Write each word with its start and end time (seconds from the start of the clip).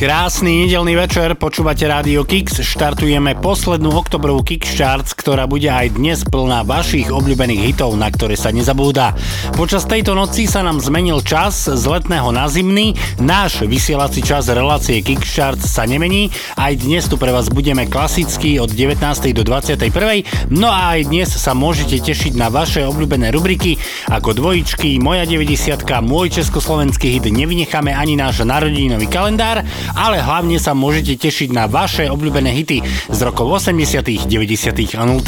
Krásny 0.00 0.64
nedelný 0.64 0.96
večer, 0.96 1.36
počúvate 1.36 1.84
Rádio 1.84 2.24
Kix, 2.24 2.64
štartujeme 2.64 3.36
poslednú 3.36 3.92
oktobrovú 4.00 4.40
Kix 4.40 4.72
Charts, 4.72 5.12
ktorá 5.12 5.44
bude 5.44 5.68
aj 5.68 5.92
dnes 6.00 6.24
plná 6.24 6.64
vašich 6.64 7.12
obľúbených 7.12 7.68
hitov, 7.68 7.92
na 8.00 8.08
ktoré 8.08 8.32
sa 8.32 8.48
nezabúda. 8.48 9.12
Počas 9.60 9.84
tejto 9.84 10.16
noci 10.16 10.48
sa 10.48 10.64
nám 10.64 10.80
zmenil 10.80 11.20
čas 11.20 11.68
z 11.68 11.84
letného 11.84 12.32
na 12.32 12.48
zimný, 12.48 12.96
náš 13.20 13.68
vysielací 13.68 14.24
čas 14.24 14.48
relácie 14.48 15.04
Kix 15.04 15.20
Charts 15.36 15.68
sa 15.68 15.84
nemení, 15.84 16.32
aj 16.56 16.80
dnes 16.80 17.04
tu 17.04 17.20
pre 17.20 17.28
vás 17.28 17.52
budeme 17.52 17.84
klasicky 17.84 18.56
od 18.56 18.72
19. 18.72 19.04
do 19.36 19.44
21. 19.44 20.48
No 20.48 20.72
a 20.72 20.96
aj 20.96 21.12
dnes 21.12 21.28
sa 21.28 21.52
môžete 21.52 22.00
tešiť 22.00 22.40
na 22.40 22.48
vaše 22.48 22.88
obľúbené 22.88 23.28
rubriky 23.36 23.76
ako 24.08 24.32
dvojičky, 24.32 24.96
moja 24.96 25.28
90 25.28 25.76
môj 26.00 26.40
československý 26.40 27.20
hit, 27.20 27.28
nevynecháme 27.28 27.92
ani 27.92 28.16
náš 28.16 28.48
narodeninový 28.48 29.04
kalendár 29.04 29.60
ale 29.94 30.22
hlavne 30.22 30.56
sa 30.60 30.76
môžete 30.76 31.16
tešiť 31.18 31.54
na 31.54 31.66
vaše 31.66 32.06
obľúbené 32.10 32.50
hity 32.54 32.82
z 33.08 33.18
rokov 33.22 33.62
80., 33.62 34.28
90. 34.28 34.98
a 34.98 35.02
0. 35.06 35.22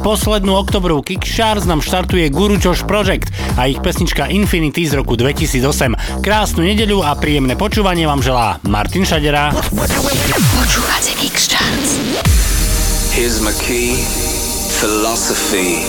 Poslednú 0.00 0.52
oktobrovú 0.56 1.04
Kickstarts 1.04 1.68
nám 1.68 1.84
štartuje 1.84 2.30
Guru 2.32 2.56
Josh 2.56 2.86
Project 2.86 3.30
a 3.58 3.66
ich 3.66 3.78
pesnička 3.78 4.30
Infinity 4.30 4.86
z 4.86 4.98
roku 4.98 5.14
2008. 5.18 6.24
Krásnu 6.24 6.64
nedeľu 6.64 7.04
a 7.04 7.16
príjemné 7.18 7.54
počúvanie 7.58 8.08
vám 8.08 8.24
želá 8.24 8.62
Martin 8.66 9.04
Šadera. 9.04 9.52
Počúvate 9.54 11.12
Kickstarts. 11.18 12.00
Here's 13.10 13.42
my 13.42 13.52
key, 13.58 13.98
philosophy. 14.78 15.82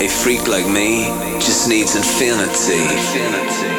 A 0.00 0.08
freak 0.08 0.46
like 0.48 0.66
me 0.66 1.06
just 1.40 1.68
needs 1.68 1.94
infinity. 1.96 2.82
infinity. 2.82 3.73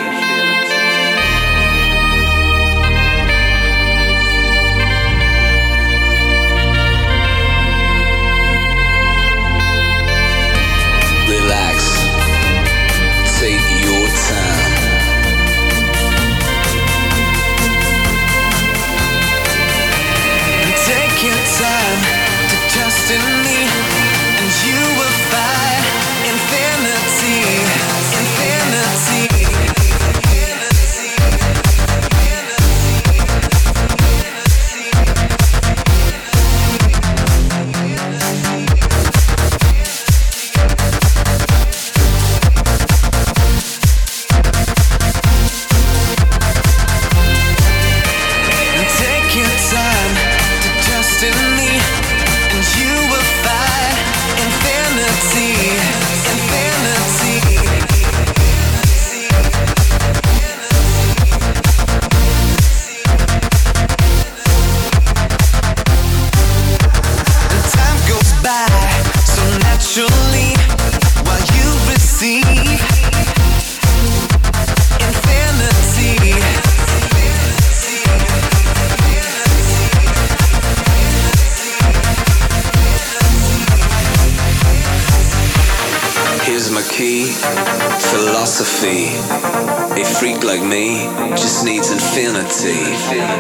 see. 92.65 93.34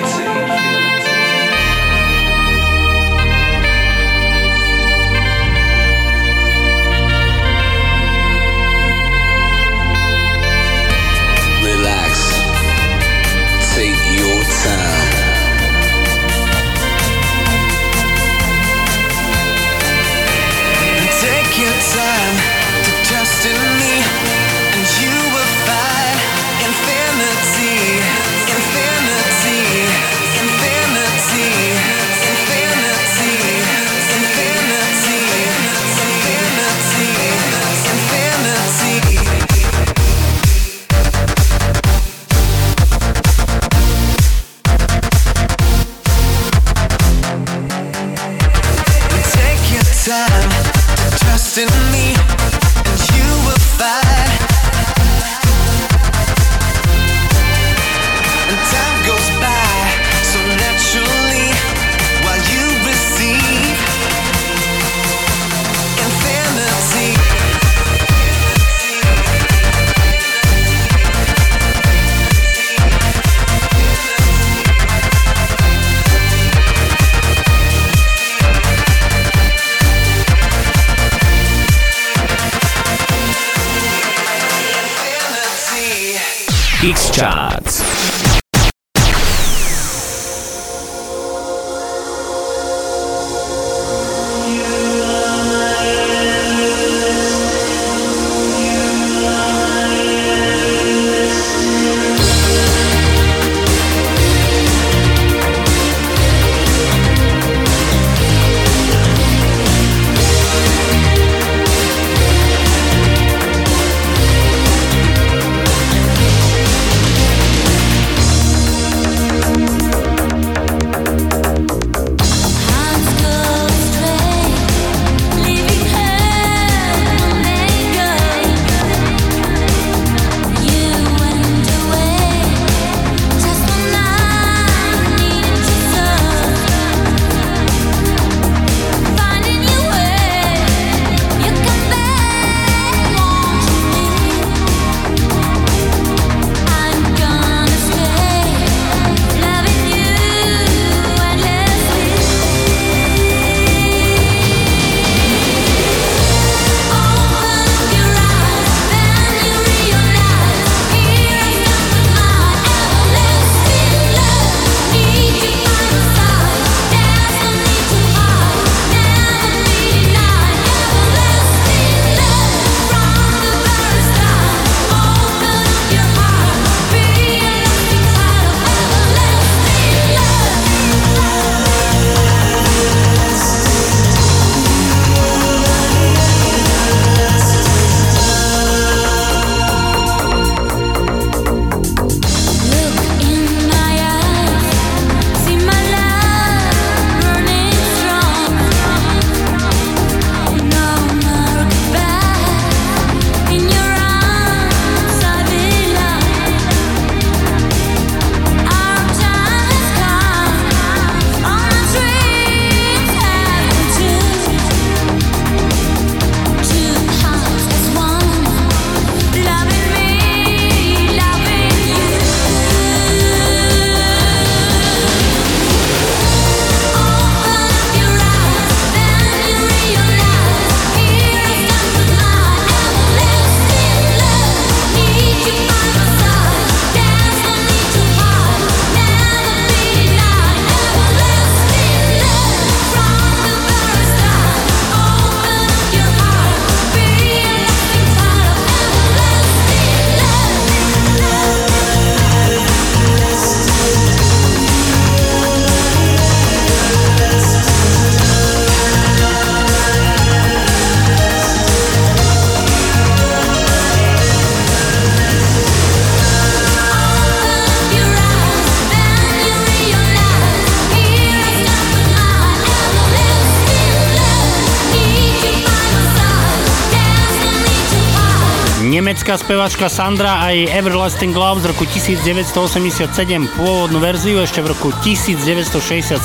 Spevačka 279.65 279.89
Sandra 279.89 280.45
a 280.45 280.53
jej 280.53 280.69
Everlasting 280.69 281.33
Love 281.33 281.65
z 281.65 281.73
roku 281.73 281.89
1987. 281.89 283.49
Pôvodnú 283.57 283.97
verziu 283.97 284.37
ešte 284.37 284.61
v 284.61 284.77
roku 284.77 284.93
1967 285.01 286.21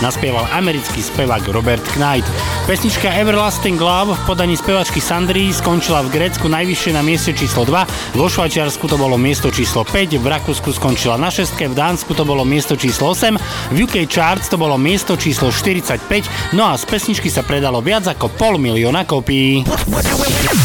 naspieval 0.00 0.48
americký 0.56 1.04
spevák 1.04 1.52
Robert 1.52 1.84
Knight. 2.00 2.24
Pesnička 2.64 3.12
Everlasting 3.12 3.76
Love 3.76 4.16
v 4.16 4.20
podaní 4.24 4.56
spevačky 4.56 5.04
Sandry 5.04 5.52
skončila 5.52 6.00
v 6.08 6.16
Grécku 6.16 6.48
najvyššie 6.48 6.96
na 6.96 7.04
mieste 7.04 7.36
číslo 7.36 7.68
2, 7.68 8.16
vo 8.16 8.24
Švajčiarsku 8.24 8.88
to 8.88 8.96
bolo 8.96 9.20
miesto 9.20 9.52
číslo 9.52 9.84
5, 9.84 10.16
v 10.16 10.24
Rakúsku 10.24 10.72
skončila 10.72 11.20
na 11.20 11.28
6, 11.28 11.60
v 11.60 11.76
Dánsku 11.76 12.16
to 12.16 12.24
bolo 12.24 12.40
miesto 12.48 12.72
číslo 12.72 13.12
8, 13.12 13.36
v 13.68 13.84
UK 13.84 14.08
Charts 14.08 14.48
to 14.48 14.56
bolo 14.56 14.80
miesto 14.80 15.12
číslo 15.20 15.52
45, 15.52 16.56
no 16.56 16.64
a 16.64 16.80
z 16.80 16.88
pesničky 16.88 17.28
sa 17.28 17.44
predalo 17.44 17.84
viac 17.84 18.08
ako 18.08 18.32
pol 18.32 18.56
milióna 18.56 19.04
kopií. 19.04 19.60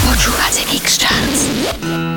Počúvate 0.08 0.64
Mix 0.72 1.04
Charts. 1.04 2.13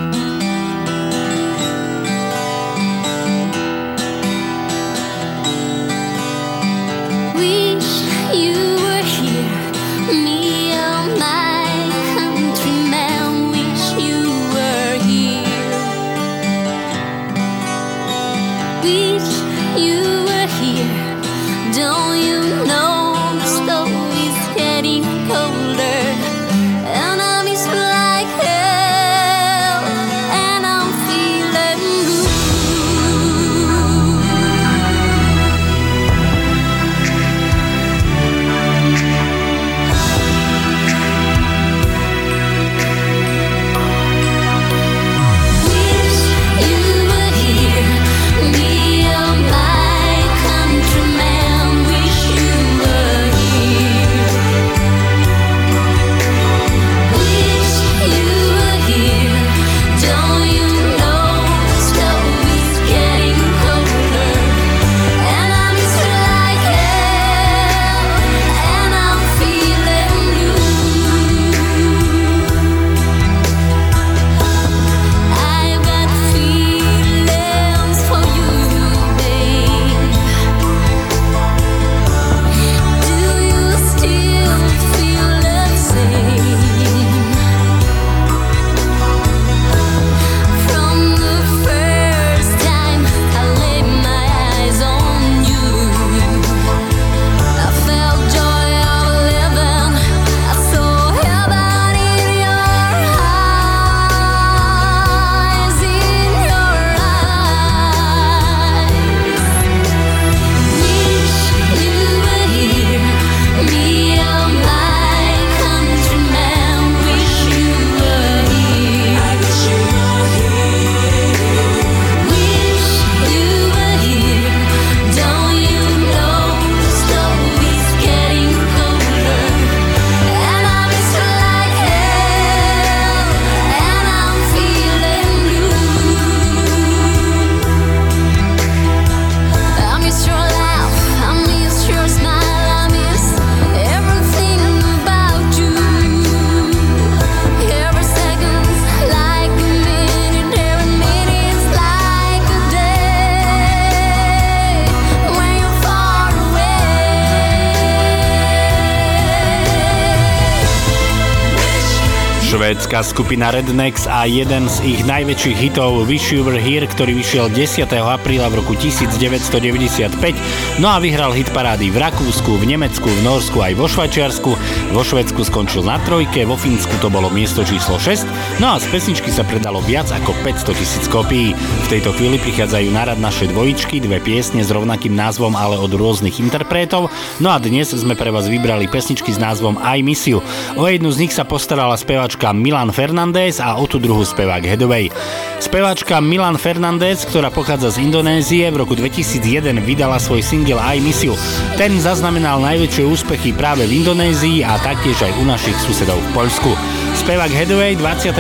Švédska 162.97 163.13
skupina 163.13 163.53
Rednex 163.53 164.09
a 164.09 164.25
jeden 164.25 164.73
z 164.73 164.97
ich 164.97 165.05
najväčších 165.05 165.69
hitov 165.69 166.09
Wish 166.09 166.33
You 166.33 166.49
Were 166.49 166.57
Here, 166.57 166.89
ktorý 166.89 167.21
vyšiel 167.21 167.53
10. 167.53 167.93
apríla 167.93 168.49
v 168.49 168.65
roku 168.65 168.73
1995, 168.73 170.81
no 170.81 170.89
a 170.89 170.97
vyhral 170.97 171.37
hit 171.37 171.53
parády 171.53 171.93
v 171.93 172.01
Rakúsku, 172.01 172.57
v 172.57 172.65
Nemecku, 172.65 173.05
v 173.05 173.21
Norsku 173.21 173.61
aj 173.61 173.77
vo 173.77 173.85
Švajčiarsku. 173.85 174.51
Vo 174.97 175.03
Švedsku 175.05 175.45
skončil 175.45 175.85
na 175.85 176.01
trojke, 176.09 176.49
vo 176.49 176.57
Fínsku 176.57 176.97
to 177.05 177.13
bolo 177.13 177.29
miesto 177.29 177.69
číslo 177.69 178.01
6, 178.01 178.65
no 178.65 178.73
a 178.73 178.81
z 178.81 178.89
pesničky 178.89 179.29
sa 179.29 179.45
predalo 179.45 179.85
viac 179.85 180.09
ako 180.09 180.33
500 180.41 180.81
tisíc 180.81 181.05
kopií. 181.13 181.53
V 181.53 181.89
tejto 181.93 182.17
chvíli 182.17 182.41
prichádzajú 182.41 182.89
na 182.97 183.13
rad 183.13 183.21
naše 183.21 183.45
dvojičky, 183.53 184.01
dve 184.01 184.25
piesne 184.25 184.65
s 184.65 184.73
rovnakým 184.73 185.13
názvom, 185.13 185.53
ale 185.53 185.77
od 185.77 185.93
rôznych 185.93 186.41
interpretov. 186.41 187.13
No 187.45 187.53
a 187.53 187.61
dnes 187.61 187.93
sme 187.93 188.17
pre 188.17 188.33
vás 188.33 188.49
vybrali 188.49 188.89
pesničky 188.89 189.37
s 189.37 189.43
názvom 189.43 189.77
I 189.85 190.01
Miss 190.01 190.25
You. 190.25 190.41
O 190.81 190.89
jednu 190.89 191.13
z 191.13 191.29
nich 191.29 191.37
sa 191.37 191.45
postarala 191.45 192.01
speváčka 192.01 192.57
Milan 192.57 192.86
Milan 192.87 192.95
Fernández 192.95 193.59
a 193.59 193.75
o 193.75 193.85
tú 193.91 193.99
druhú 193.99 194.23
spevák 194.23 194.63
Hedovej. 194.63 195.11
Speváčka 195.57 196.21
Milan 196.21 196.61
Fernández, 196.61 197.25
ktorá 197.25 197.49
pochádza 197.49 197.97
z 197.97 198.05
Indonézie, 198.05 198.69
v 198.69 198.77
roku 198.85 198.93
2001 198.93 199.81
vydala 199.81 200.21
svoj 200.21 200.45
single 200.45 200.77
I 200.77 201.01
Miss 201.01 201.25
You. 201.25 201.33
Ten 201.81 201.97
zaznamenal 201.97 202.61
najväčšie 202.61 203.01
úspechy 203.09 203.57
práve 203.57 203.89
v 203.89 204.05
Indonézii 204.05 204.61
a 204.61 204.77
taktiež 204.85 205.17
aj 205.25 205.33
u 205.41 205.45
našich 205.49 205.77
susedov 205.81 206.21
v 206.21 206.29
Poľsku. 206.37 206.71
Spevák 207.17 207.49
Headway 207.49 207.97
28. 207.97 208.37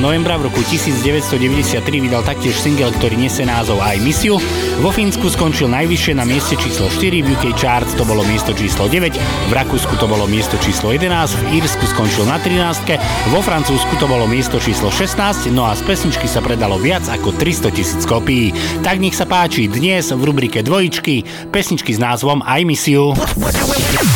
novembra 0.00 0.40
v 0.40 0.48
roku 0.48 0.64
1993 0.64 1.84
vydal 2.00 2.24
taktiež 2.24 2.56
single, 2.56 2.90
ktorý 2.96 3.20
nesie 3.20 3.44
názov 3.44 3.84
I 3.84 4.00
Miss 4.00 4.24
You. 4.24 4.40
Vo 4.80 4.88
Fínsku 4.88 5.28
skončil 5.28 5.68
najvyššie 5.68 6.16
na 6.16 6.24
mieste 6.24 6.56
číslo 6.56 6.88
4, 6.88 7.20
v 7.20 7.28
UK 7.28 7.52
Charts 7.54 7.92
to 7.92 8.08
bolo 8.08 8.24
miesto 8.24 8.56
číslo 8.56 8.88
9, 8.88 9.12
v 9.20 9.52
Rakúsku 9.52 10.00
to 10.00 10.08
bolo 10.08 10.24
miesto 10.24 10.56
číslo 10.64 10.96
11, 10.96 11.12
v 11.44 11.60
Írsku 11.60 11.84
skončil 11.92 12.24
na 12.24 12.40
13, 12.40 12.96
vo 13.30 13.44
Francúzsku 13.44 13.94
to 14.00 14.08
bolo 14.08 14.24
miesto 14.24 14.56
číslo 14.56 14.88
16, 14.88 15.52
no 15.52 15.68
a 15.68 15.76
z 15.76 15.84
pesničky 15.84 16.26
sa 16.26 16.40
predalo 16.54 16.78
viac 16.78 17.02
ako 17.10 17.34
300 17.34 17.74
tisíc 17.74 18.06
kopií. 18.06 18.54
Tak 18.86 19.02
nech 19.02 19.18
sa 19.18 19.26
páči 19.26 19.66
dnes 19.66 20.14
v 20.14 20.22
rubrike 20.22 20.62
dvojičky 20.62 21.50
pesničky 21.50 21.90
s 21.90 21.98
názvom 21.98 22.46
I 22.46 22.62
Miss 22.62 22.86
You. 22.86 23.10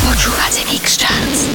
Počúvate 0.07 0.63
Mix 0.71 1.03
Charts. 1.03 1.51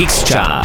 Extra. 0.00 0.59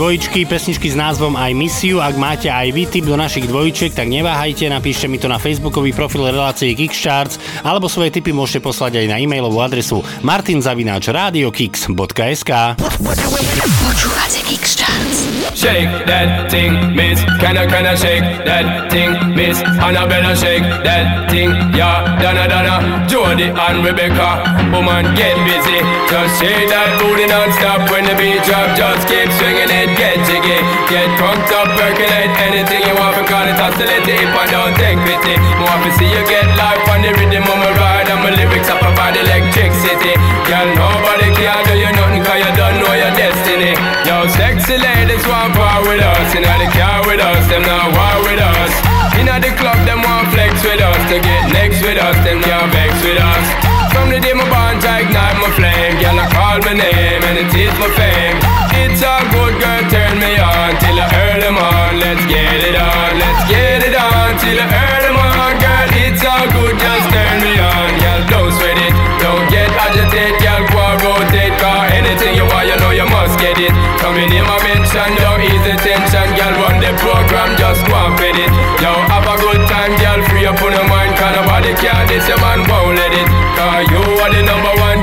Dvojičky 0.00 0.48
pesničky 0.48 0.88
s 0.88 0.96
názvom 0.96 1.36
I 1.36 1.52
Miss 1.52 1.84
You. 1.84 2.00
Ak 2.00 2.16
máte 2.16 2.48
aj 2.48 2.72
vy 2.72 2.88
tip 2.88 3.04
do 3.04 3.20
našich 3.20 3.44
dvojčiek, 3.44 3.92
tak 3.92 4.08
neváhajte, 4.08 4.64
napíšte 4.72 5.12
mi 5.12 5.20
to 5.20 5.28
na 5.28 5.36
facebookový 5.36 5.92
profil 5.92 6.32
relácie 6.32 6.72
Kickcharts 6.72 7.36
alebo 7.60 7.84
svoje 7.84 8.08
tipy 8.08 8.32
môžete 8.32 8.64
poslať 8.64 9.04
aj 9.04 9.12
na 9.12 9.20
e-mailovú 9.20 9.60
adresu 9.60 10.00
martinzavináčradiokix.sk 10.24 12.50
Počúvate 12.80 14.40
Kix 14.48 14.80
Charts. 14.80 15.28
Shake 15.52 15.92
that 16.08 16.48
thing, 16.48 16.72
miss. 16.96 17.20
Can 17.36 17.58
I, 17.58 17.68
can 17.68 17.84
I 17.84 17.92
shake 17.92 18.24
that 18.48 18.88
thing, 18.88 19.12
miss? 19.36 19.60
Annabella, 19.60 20.32
shake 20.32 20.64
that 20.64 21.28
thing, 21.28 21.52
yeah. 21.76 22.16
Donna, 22.16 22.48
Donna, 22.48 23.04
Jody 23.04 23.52
and 23.52 23.84
Rebecca. 23.84 24.40
Woman, 24.72 25.12
get 25.12 25.36
busy. 25.44 25.84
Just 26.08 26.40
shake 26.40 26.72
that 26.72 26.96
booty 26.96 27.28
non-stop 27.28 27.92
when 27.92 28.08
the 28.08 28.16
beat 28.16 28.40
drop. 28.48 28.72
Just 28.72 29.04
keep 29.10 29.28
swinging 29.36 29.68
it, 29.68 29.89
get 29.96 30.20
jiggy. 30.26 30.58
Get 30.90 31.08
crunked 31.18 31.50
up, 31.54 31.68
percolate 31.78 32.34
anything 32.44 32.82
you 32.86 32.94
want. 32.98 33.16
Because 33.18 33.50
it 33.50 33.58
oscillate 33.58 34.06
if 34.06 34.30
I 34.34 34.44
don't 34.50 34.74
take 34.76 34.98
pity. 35.06 35.34
Want 35.62 35.80
to 35.86 35.90
see 35.98 36.10
you 36.10 36.22
get 36.26 36.46
life 36.58 36.84
on 36.90 37.02
the 37.02 37.12
rhythm 37.14 37.46
of 37.46 37.58
my 37.58 37.70
ride. 37.78 38.08
And 38.10 38.20
my 38.22 38.30
lyrics 38.30 38.68
up 38.70 38.82
about 38.82 39.16
electricity. 39.16 40.14
Girl, 40.46 40.68
nobody 40.74 41.30
can 41.34 41.60
do 41.66 41.74
you 41.78 41.90
nothing 41.94 42.22
cause 42.22 42.40
you 42.42 42.52
don't 42.54 42.76
know 42.82 42.94
your 42.94 43.12
destiny. 43.16 43.72
Yo, 44.06 44.26
sexy 44.34 44.76
ladies 44.78 45.24
want 45.26 45.54
part 45.54 45.86
with 45.86 46.02
us. 46.02 46.34
Inna 46.34 46.54
the 46.58 46.68
car 46.74 47.02
with 47.06 47.20
us, 47.20 47.42
them 47.48 47.62
not 47.62 47.90
war 47.90 48.16
with 48.26 48.40
us. 48.40 48.72
Inna 49.18 49.42
the 49.42 49.50
club, 49.58 49.78
them 49.86 50.02
want 50.02 50.30
flex 50.30 50.54
with 50.62 50.80
us. 50.80 51.00
To 51.10 51.16
get 51.18 51.50
next 51.52 51.82
with 51.82 51.98
us, 51.98 52.16
them 52.22 52.38
can't 52.42 52.70
vex 52.72 52.94
with 53.02 53.18
us. 53.18 53.46
From 53.90 54.08
the 54.10 54.20
day 54.22 54.32
my 54.32 54.46
bond, 54.46 54.84
I 54.86 55.02
ignite 55.02 55.38
my 55.42 55.50
flame. 55.58 55.98
Girl, 55.98 56.18
I 56.18 56.29
call 56.50 56.58
my 56.66 56.74
name 56.74 57.22
and 57.30 57.38
it 57.38 57.52
is 57.54 57.74
my 57.78 57.86
fame. 57.94 58.38
It's 58.82 59.02
a 59.06 59.14
good 59.30 59.54
girl, 59.62 59.82
turn 59.86 60.18
me 60.18 60.34
on 60.34 60.74
till 60.82 60.98
I 60.98 61.06
earn 61.14 61.38
them 61.38 61.54
on. 61.54 62.02
Let's 62.02 62.26
get 62.26 62.58
it 62.66 62.74
on, 62.74 63.10
let's 63.22 63.42
get 63.46 63.86
it 63.86 63.94
on 63.94 64.34
till 64.42 64.58
I 64.58 64.66
earn 64.66 65.02
them 65.06 65.18
on. 65.30 65.52
Girl, 65.62 65.88
it's 66.02 66.22
all 66.26 66.46
good, 66.50 66.74
just 66.74 67.06
turn 67.14 67.38
me 67.46 67.54
on. 67.54 67.90
Girl, 68.02 68.22
don't 68.34 68.50
sweat 68.58 68.78
it, 68.82 68.94
don't 69.22 69.46
get 69.46 69.70
agitated. 69.78 70.42
Girl, 70.42 70.62
go 70.74 70.80
and 70.90 70.98
rotate, 71.06 71.54
cause 71.62 71.86
anything 71.94 72.34
you 72.34 72.46
want, 72.50 72.66
you 72.66 72.76
know 72.82 72.90
you 72.90 73.06
must 73.06 73.38
get 73.38 73.54
it. 73.54 73.70
Coming 74.02 74.34
in 74.34 74.42
my 74.42 74.58
mention, 74.66 75.06
don't 75.22 75.38
ease 75.46 75.62
the 75.62 75.78
tension. 75.78 76.26
Girl, 76.34 76.54
run 76.66 76.82
the 76.82 76.90
program, 76.98 77.54
just 77.62 77.86
go 77.86 77.94
and 77.94 78.18
fit 78.18 78.34
it. 78.34 78.50
Yo, 78.82 78.90
have 79.06 79.22
a 79.22 79.36
good 79.38 79.62
time, 79.70 79.94
girl, 80.02 80.18
free 80.26 80.50
up 80.50 80.58
on 80.58 80.74
your 80.74 80.88
mind, 80.90 81.14
cause 81.14 81.30
nobody 81.30 81.78
can 81.78 82.10
this, 82.10 82.26
your 82.26 82.42
man 82.42 82.66
won't 82.66 82.98
let 82.98 83.14
it. 83.14 83.28
Cause 83.54 83.86
you 83.86 84.02
are 84.18 84.32
the 84.34 84.42
number 84.42 84.74
one, 84.82 84.98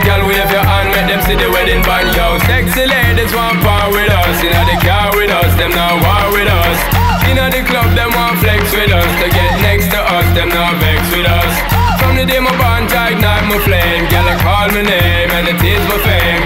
see 1.27 1.35
the 1.35 1.51
wedding 1.51 1.83
band. 1.83 2.07
Yo, 2.15 2.39
sexy 2.47 2.87
ladies 2.87 3.35
want 3.35 3.59
part 3.59 3.91
with 3.91 4.07
us, 4.07 4.39
inna 4.39 4.63
the 4.63 4.79
car 4.79 5.11
with 5.11 5.27
us, 5.27 5.51
them 5.59 5.75
now 5.75 5.99
war 5.99 6.31
with 6.31 6.47
us. 6.47 6.79
Inna 7.27 7.51
the 7.51 7.67
club, 7.67 7.91
them 7.99 8.15
want 8.15 8.39
flex 8.39 8.63
with 8.71 8.95
us, 8.95 9.11
to 9.19 9.27
get 9.27 9.51
next 9.59 9.91
to 9.91 9.99
us, 9.99 10.27
them 10.31 10.47
not 10.47 10.79
vex 10.79 11.03
with 11.11 11.27
us. 11.27 11.53
From 11.99 12.15
the 12.15 12.23
day 12.23 12.39
my 12.39 12.55
bond 12.55 12.87
I 12.95 13.11
ignite 13.11 13.43
my 13.51 13.59
flame, 13.67 14.07
girl 14.07 14.23
I 14.23 14.35
call 14.39 14.71
my 14.71 14.83
name 14.87 15.29
and 15.35 15.51
it 15.51 15.59
is 15.59 15.83
my 15.91 15.99
fame. 16.07 16.43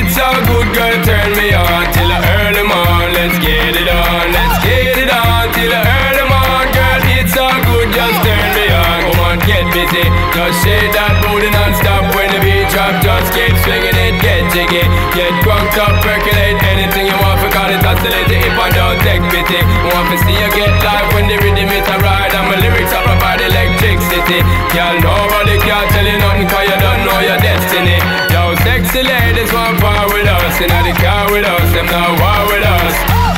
It's 0.00 0.16
a 0.16 0.28
good 0.48 0.68
girl, 0.72 0.96
turn 1.04 1.36
me 1.36 1.52
on 1.52 1.84
till 1.92 2.08
I 2.08 2.18
early 2.40 2.64
morn. 2.64 3.12
Let's 3.12 3.36
get 3.36 3.76
it 3.76 3.88
on, 3.92 4.32
let's 4.32 4.56
get 4.64 4.96
it 4.96 5.12
on 5.12 5.52
till 5.52 5.72
I 5.76 5.82
early 6.08 6.24
morn, 6.24 6.66
girl. 6.72 7.00
It's 7.20 7.36
all 7.36 7.60
good, 7.68 7.88
just 7.92 8.18
turn 8.24 8.48
me 8.56 8.66
on. 8.72 8.98
Come 9.12 9.20
on, 9.28 9.36
get 9.44 9.68
busy, 9.76 10.08
just 10.32 10.56
shake 10.64 10.88
that 10.96 11.20
booty 11.20 11.52
non-stop 11.52 12.16
when 12.16 12.32
beat 12.40 12.41
drop. 12.72 12.96
Just 13.04 13.28
keep 13.36 13.52
swinging 13.62 13.94
it, 13.94 14.16
get 14.24 14.42
jiggy, 14.50 14.82
get 15.12 15.32
drunk 15.44 15.70
up, 15.76 15.92
percolate 16.00 16.56
anything 16.72 17.06
you 17.06 17.16
want. 17.20 17.38
For 17.44 17.52
call 17.52 17.68
it 17.68 17.84
oscillate 17.84 18.32
if 18.32 18.56
I 18.56 18.68
don't 18.72 18.98
take 19.04 19.22
pity. 19.28 19.60
Want 19.92 20.08
to 20.10 20.16
see 20.24 20.34
you 20.34 20.50
get 20.56 20.72
live 20.80 21.08
when 21.12 21.28
the 21.28 21.36
rhythm 21.44 21.68
is 21.68 21.86
a 21.86 21.96
ride 22.00 22.32
and 22.32 22.48
my 22.48 22.56
lyrics 22.56 22.92
are 22.96 23.04
about 23.04 23.38
electricity. 23.44 24.40
Girl, 24.72 24.96
nobody 25.04 25.60
can 25.60 25.84
tell 25.92 26.06
you 26.08 26.18
nothing 26.18 26.48
'cause 26.48 26.66
you 26.66 26.78
don't 26.80 27.04
know 27.04 27.20
your 27.20 27.38
destiny. 27.44 27.98
Yo, 28.32 28.56
sexy 28.64 29.02
ladies 29.04 29.52
want 29.52 29.78
part 29.80 30.08
with 30.08 30.26
us, 30.26 30.60
inna 30.64 30.80
the 30.82 30.94
car 30.96 31.30
with 31.30 31.44
us, 31.44 31.68
them 31.76 31.86
not 31.86 32.16
war 32.20 32.40
with 32.48 32.64
us. 32.64 32.94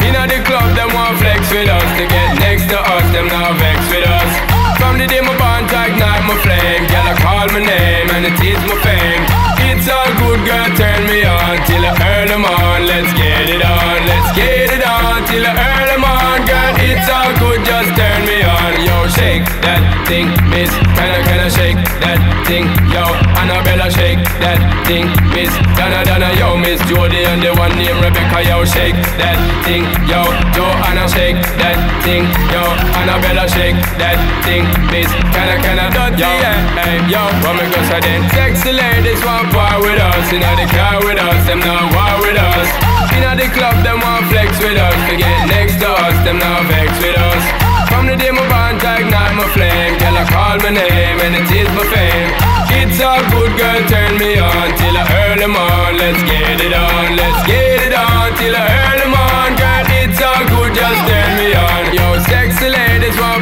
Inna 0.06 0.26
the 0.30 0.38
club, 0.46 0.68
them 0.78 0.90
want 0.94 1.18
flex 1.18 1.50
with 1.50 1.68
us. 1.68 1.88
To 1.98 2.04
get 2.06 2.30
next 2.38 2.68
to 2.70 2.78
us, 2.78 3.04
them 3.10 3.26
not 3.28 3.52
vex 3.58 3.78
with 3.90 4.06
us. 4.06 4.53
From 4.84 5.00
the 5.00 5.06
day 5.08 5.24
my 5.24 5.32
bond 5.40 5.64
ignite 5.64 6.24
my 6.28 6.36
flame, 6.44 6.84
girl 6.92 7.08
I 7.08 7.16
call 7.16 7.48
my 7.56 7.64
name 7.64 8.08
and 8.12 8.28
it 8.28 8.36
is 8.36 8.60
my 8.68 8.76
fame. 8.84 9.24
It's 9.64 9.88
all 9.88 10.12
good, 10.20 10.44
girl, 10.44 10.68
turn 10.76 11.08
me 11.08 11.24
on 11.24 11.56
till 11.64 11.80
I 11.88 11.96
earn 12.04 12.28
on. 12.36 12.84
Let's 12.84 13.08
get 13.16 13.48
it 13.48 13.64
on, 13.64 13.96
let's 14.04 14.28
get 14.36 14.68
it 14.76 14.84
on 14.84 15.24
till 15.24 15.40
I 15.40 15.56
earn 15.56 16.04
on, 16.04 16.44
girl. 16.44 16.72
It's 16.84 17.08
all 17.08 17.32
good, 17.40 17.64
just 17.64 17.96
turn 17.96 18.20
me 18.28 18.44
on. 18.44 18.72
Yo, 18.84 19.08
shake 19.08 19.48
that 19.64 19.80
thing, 20.04 20.28
miss. 20.52 20.68
Can 21.00 21.08
I, 21.08 21.20
can 21.24 21.40
I 21.40 21.48
shake 21.48 21.80
that 22.04 22.20
thing? 22.44 22.68
Yo, 22.92 23.04
Annabella, 23.40 23.88
shake 23.88 24.20
that 24.44 24.60
thing, 24.84 25.08
miss. 25.32 25.52
Donna, 25.80 26.04
Donna, 26.04 26.28
yo, 26.36 26.60
miss 26.60 26.78
Jody 26.84 27.24
and 27.24 27.40
the 27.40 27.56
one 27.56 27.72
named 27.80 28.04
Rebecca, 28.04 28.44
yo, 28.44 28.64
shake 28.68 28.96
that 29.16 29.40
thing, 29.64 29.88
yo. 30.04 30.28
Joanna, 30.52 31.08
shake 31.08 31.40
that 31.56 31.76
thing, 32.04 32.28
yo. 32.52 32.62
Annabella, 33.00 33.48
shake 33.48 33.80
that 33.96 34.20
thing, 34.44 34.68
miss. 34.90 35.10
Can 35.34 35.46
I, 35.50 35.56
can 35.62 35.78
I, 35.78 35.88
yo, 36.14 36.30
hey, 36.78 36.98
yo, 37.10 37.22
what 37.42 37.54
me 37.58 37.64
go 37.70 37.80
say 37.90 38.00
then? 38.00 38.22
Sexy 38.30 38.72
ladies 38.72 39.20
want 39.24 39.50
part 39.50 39.80
with 39.82 39.98
us, 39.98 40.26
inna 40.32 40.52
the 40.56 40.66
car 40.70 41.02
with 41.02 41.18
us, 41.18 41.40
them 41.46 41.60
not 41.60 41.90
war 41.94 42.14
with 42.22 42.38
us. 42.38 42.68
Inna 43.14 43.38
the 43.38 43.48
club, 43.54 43.82
them 43.82 44.00
want 44.00 44.26
flex 44.30 44.56
with 44.58 44.78
us. 44.78 44.96
To 45.10 45.14
get 45.16 45.48
next 45.48 45.78
to 45.82 45.88
us, 45.88 46.16
them 46.24 46.38
not 46.38 46.66
vex 46.66 46.90
with 47.02 47.18
us. 47.18 47.44
From 47.90 48.06
the 48.06 48.16
day 48.16 48.30
my 48.30 48.42
bond 48.50 48.82
ignite 48.82 49.34
my 49.38 49.46
flame, 49.54 49.96
girl 49.98 50.18
I 50.18 50.24
call 50.28 50.56
my 50.60 50.70
name 50.70 51.18
and 51.24 51.34
it 51.38 51.48
is 51.50 51.68
my 51.76 51.84
fame. 51.88 52.30
It's 52.74 53.00
all 53.00 53.22
good, 53.30 53.52
girl, 53.56 53.80
turn 53.88 54.18
me 54.18 54.38
on 54.38 54.68
till 54.76 54.96
I 54.98 55.04
early 55.30 55.46
morn. 55.46 55.92
Let's 55.96 56.22
get 56.26 56.58
it 56.60 56.74
on, 56.74 57.16
let's 57.16 57.40
get 57.46 57.86
it 57.86 57.94
on 57.94 58.34
till 58.36 58.54
I 58.54 58.64
early 58.90 59.08
morn, 59.14 59.52
girl. 59.56 59.84
It's 60.02 60.20
all 60.20 60.42
good, 60.52 60.74
just 60.74 61.00
turn 61.06 61.30
me 61.38 61.54
on. 61.54 61.82
Yo, 61.94 62.06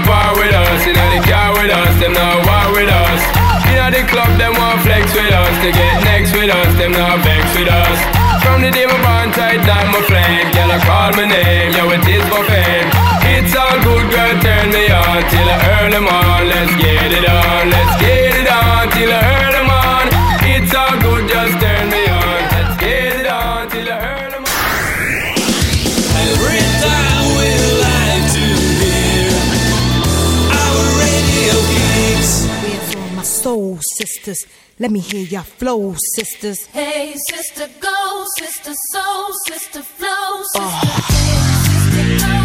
part 0.06 0.36
with 0.36 0.54
us, 0.54 0.80
inna 0.86 1.04
the 1.14 1.20
car 1.26 1.52
with 1.54 1.70
us, 1.70 1.94
them 2.00 2.12
not 2.12 2.42
war 2.46 2.66
with 2.74 2.90
us. 2.90 3.20
Inna 3.70 3.88
the 3.90 4.02
club, 4.10 4.30
them 4.38 4.54
want 4.54 4.82
flex 4.82 5.10
with 5.14 5.32
us. 5.32 5.54
To 5.62 5.68
get 5.70 5.94
next 6.04 6.32
with 6.34 6.50
us, 6.50 6.70
them 6.78 6.92
not 6.92 7.22
vex 7.24 7.42
with 7.56 7.70
us. 7.70 7.98
From 8.42 8.60
the 8.62 8.70
day 8.70 8.86
my 8.86 8.98
bond 9.02 9.32
tight 9.34 9.62
down 9.64 9.90
my 9.94 10.02
flame, 10.06 10.50
girl 10.52 10.70
I 10.70 10.78
call 10.82 11.10
my 11.14 11.26
name, 11.26 11.72
yo 11.72 11.88
it 11.94 12.04
is 12.06 12.24
for 12.28 12.42
fame. 12.50 12.88
It's 13.34 13.54
all 13.54 13.78
good, 13.80 14.06
girl, 14.10 14.34
turn 14.42 14.70
me 14.74 14.90
on 14.90 15.22
till 15.30 15.48
I 15.48 15.56
earn 15.78 15.90
them 15.92 16.06
on. 16.08 16.48
Let's 16.48 16.74
get 16.76 17.10
it 17.10 17.26
on, 17.26 17.70
let's 17.70 17.94
get 18.02 18.34
it 18.34 18.48
on 18.50 18.90
till 18.90 19.12
I 19.12 19.20
earn 19.22 19.52
them. 19.52 19.61
My 33.22 33.26
soul 33.26 33.78
sisters? 33.98 34.46
Let 34.80 34.90
me 34.90 34.98
hear 34.98 35.24
your 35.24 35.42
flow, 35.44 35.94
sisters. 36.16 36.66
Hey, 36.66 37.14
sister, 37.30 37.68
go, 37.80 38.24
sister, 38.36 38.72
soul, 38.92 39.28
sister, 39.46 39.82
flow, 39.82 40.42
sister. 40.42 40.58
Ah. 40.60 41.06
Hey, 41.08 42.18
sister, 42.18 42.26
go, 42.26 42.41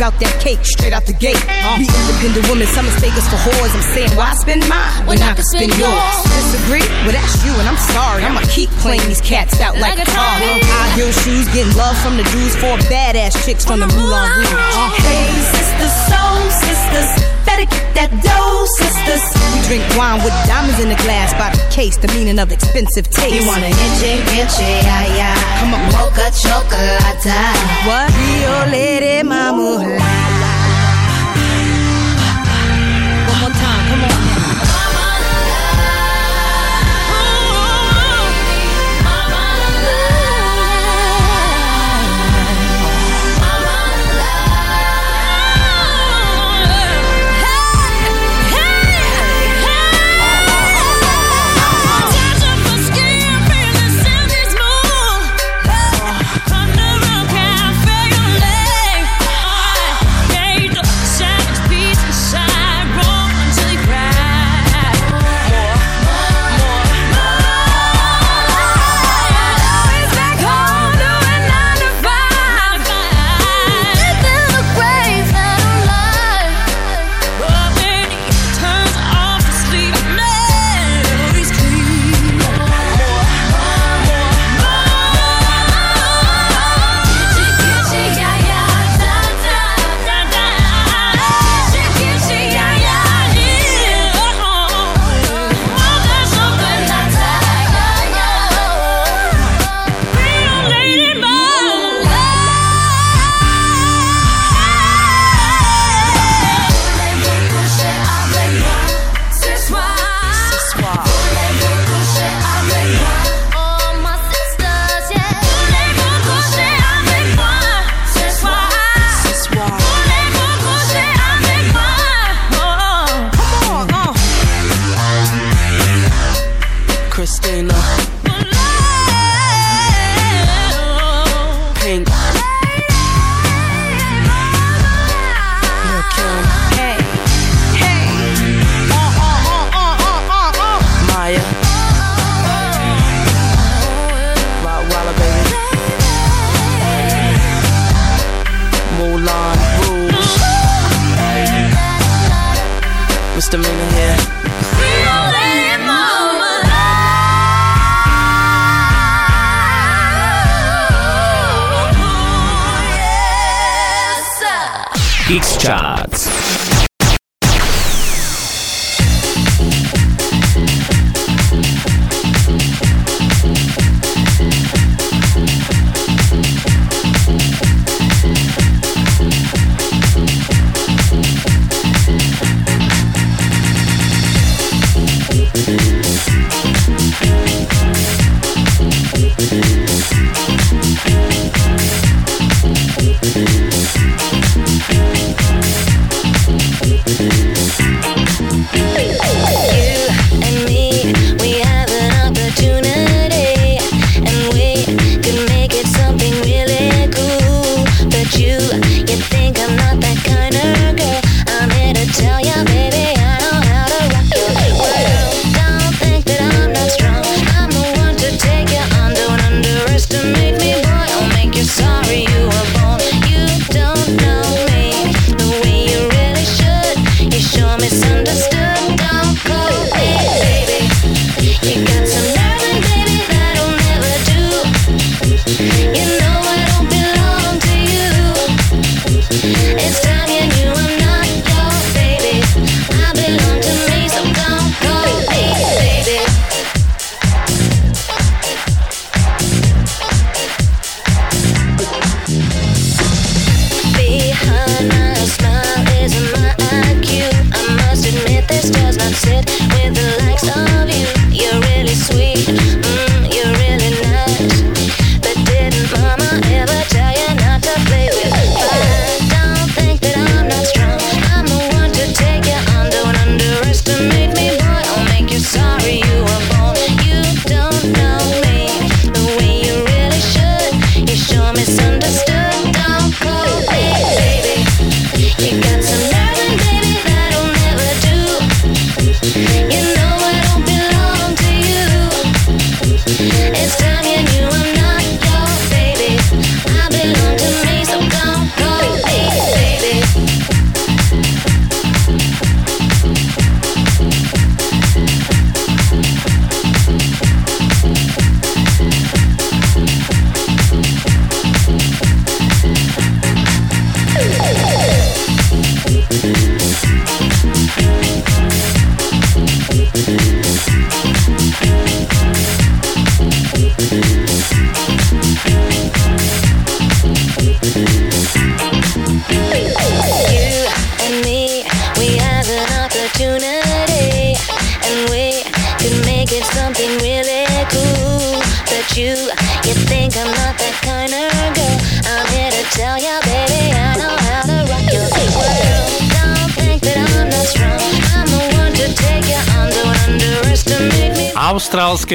Let 0.00 0.16
them 0.16 0.20
know 0.20 0.24
we 0.24 0.32
bout 0.32 0.32
that 0.32 0.40
cake 0.40 0.64
straight 0.64 0.92
out 0.92 1.04
the 1.04 1.12
gate. 1.12 1.36
We 1.76 1.84
independent 1.84 2.48
women, 2.48 2.66
some 2.72 2.86
mistake 2.88 3.12
us 3.20 3.28
for 3.28 3.36
whores. 3.36 3.72
I'm 3.76 3.84
saying, 3.92 4.16
why 4.16 4.32
spend 4.34 4.64
mine 4.68 5.04
when 5.06 5.20
I 5.20 5.34
can 5.36 5.44
spend 5.44 5.76
yours? 5.76 6.16
Disagree? 6.24 6.84
Well, 7.04 7.12
that's 7.12 7.36
you, 7.44 7.52
and 7.60 7.68
I'm 7.68 7.76
sorry. 7.92 8.24
I'ma 8.24 8.40
keep 8.48 8.70
playing 8.80 9.04
these 9.12 9.20
cats 9.20 9.60
out 9.60 9.76
like, 9.76 9.98
Like 9.98 10.08
a 10.08 10.10
car. 10.10 10.40
High 10.40 10.96
heel 10.96 11.12
shoes, 11.12 11.44
getting 11.52 11.76
love 11.76 11.96
from 12.00 12.16
the 12.16 12.24
dudes, 12.32 12.56
four 12.56 12.80
badass 12.88 13.36
chicks 13.44 13.64
from 13.64 13.80
the 13.80 13.88
Moulin 13.92 14.24
Rouge. 14.40 14.48
Uh, 14.48 14.88
Hey, 15.04 15.28
sisters, 15.52 15.94
soul 16.08 16.40
sisters, 16.64 17.10
better 17.66 17.70
get 17.70 17.94
that 17.94 18.10
dough, 18.22 18.66
sisters. 18.76 19.24
we 19.52 19.60
drink 19.68 19.96
wine 19.96 20.22
with 20.24 20.34
diamonds 20.46 20.78
in 20.80 20.88
the 20.88 20.96
glass 21.02 21.32
by 21.34 21.50
the 21.50 21.74
case, 21.74 21.96
the 21.96 22.08
meaning 22.08 22.38
of 22.38 22.52
expensive 22.52 23.08
taste. 23.10 23.34
You 23.34 23.46
wanna 23.46 23.66
itchy, 23.66 24.20
itchy, 24.36 24.72
yeah, 24.84 25.16
yeah. 25.16 25.60
Come 25.60 25.74
on. 25.74 25.92
Mocha 25.92 26.30
chocolate. 26.32 27.24
What? 27.86 28.10
Rio 28.16 28.70
Lady 28.70 29.22
Mama. 29.22 30.39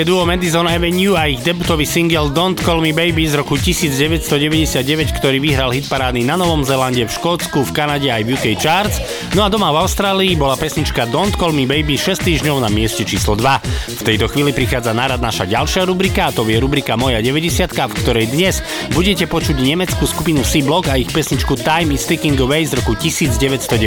Duo 0.06 0.22
Madison 0.22 0.70
Avenue 0.70 1.18
a 1.18 1.26
ich 1.26 1.42
debutový 1.42 1.82
single 1.82 2.30
Don't 2.30 2.62
Call 2.62 2.78
Me 2.78 2.94
Baby 2.94 3.26
z 3.26 3.42
roku 3.42 3.58
1999, 3.58 4.78
ktorý 5.18 5.42
vyhral 5.42 5.74
hitparády 5.74 6.22
na 6.22 6.38
Novom 6.38 6.62
Zelande, 6.62 7.02
v 7.02 7.10
Škótsku, 7.10 7.66
v 7.66 7.72
Kanade 7.74 8.14
aj 8.14 8.22
v 8.22 8.38
UK 8.38 8.46
Charts. 8.54 9.02
No 9.34 9.42
a 9.42 9.50
doma 9.50 9.74
v 9.74 9.82
Austrálii 9.82 10.38
bola 10.38 10.54
pesnička 10.62 11.10
Don't 11.10 11.34
Call 11.34 11.58
Me 11.58 11.66
Baby 11.66 11.98
6 11.98 12.22
týždňov 12.22 12.62
na 12.62 12.70
mieste 12.70 13.02
číslo 13.02 13.34
2. 13.34 13.98
V 13.98 14.02
tejto 14.06 14.30
chvíli 14.30 14.54
prichádza 14.54 14.94
na 14.94 15.10
rad 15.10 15.26
naša 15.26 15.50
ďalšia 15.50 15.90
rubrika 15.90 16.30
a 16.30 16.34
to 16.38 16.46
je 16.46 16.62
rubrika 16.62 16.94
Moja 16.94 17.18
90 17.26 17.74
v 17.74 17.98
ktorej 18.06 18.30
dnes 18.30 18.62
budete 18.94 19.26
počuť 19.26 19.58
nemeckú 19.58 20.06
skupinu 20.06 20.46
C-Block 20.46 20.94
a 20.94 21.02
ich 21.02 21.10
pesničku 21.10 21.58
Time 21.66 21.98
is 21.98 22.06
Ticking 22.06 22.38
Away 22.38 22.62
z 22.70 22.78
roku 22.78 22.94
1997. 22.94 23.82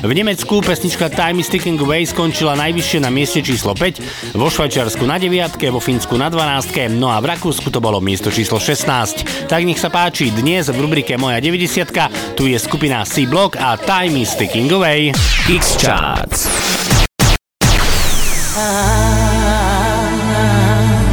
V 0.00 0.12
Nemecku 0.16 0.64
pesnička 0.64 1.12
Time 1.12 1.44
is 1.44 1.52
Ticking 1.52 1.76
Away 1.76 2.08
skončila 2.08 2.56
najvyššie 2.56 3.04
na 3.04 3.12
mieste 3.12 3.44
číslo 3.44 3.76
5, 3.76 4.32
vo 4.40 4.48
Švajčiarsku 4.48 4.93
na 5.02 5.18
9, 5.18 5.58
vo 5.74 5.82
Fínsku 5.82 6.14
na 6.14 6.30
12, 6.30 6.94
no 6.94 7.10
a 7.10 7.18
v 7.18 7.34
Rakúsku 7.34 7.74
to 7.74 7.82
bolo 7.82 7.98
miesto 7.98 8.30
číslo 8.30 8.62
16. 8.62 9.50
Tak 9.50 9.66
nech 9.66 9.82
sa 9.82 9.90
páči, 9.90 10.30
dnes 10.30 10.70
v 10.70 10.78
rubrike 10.78 11.18
Moja 11.18 11.42
90 11.42 12.38
tu 12.38 12.46
je 12.46 12.54
skupina 12.54 13.02
C-Block 13.02 13.58
a 13.58 13.74
Time 13.74 14.22
is 14.22 14.30
Ticking 14.38 14.70
Away. 14.70 15.10
X 15.50 15.74
Charts. 15.74 16.46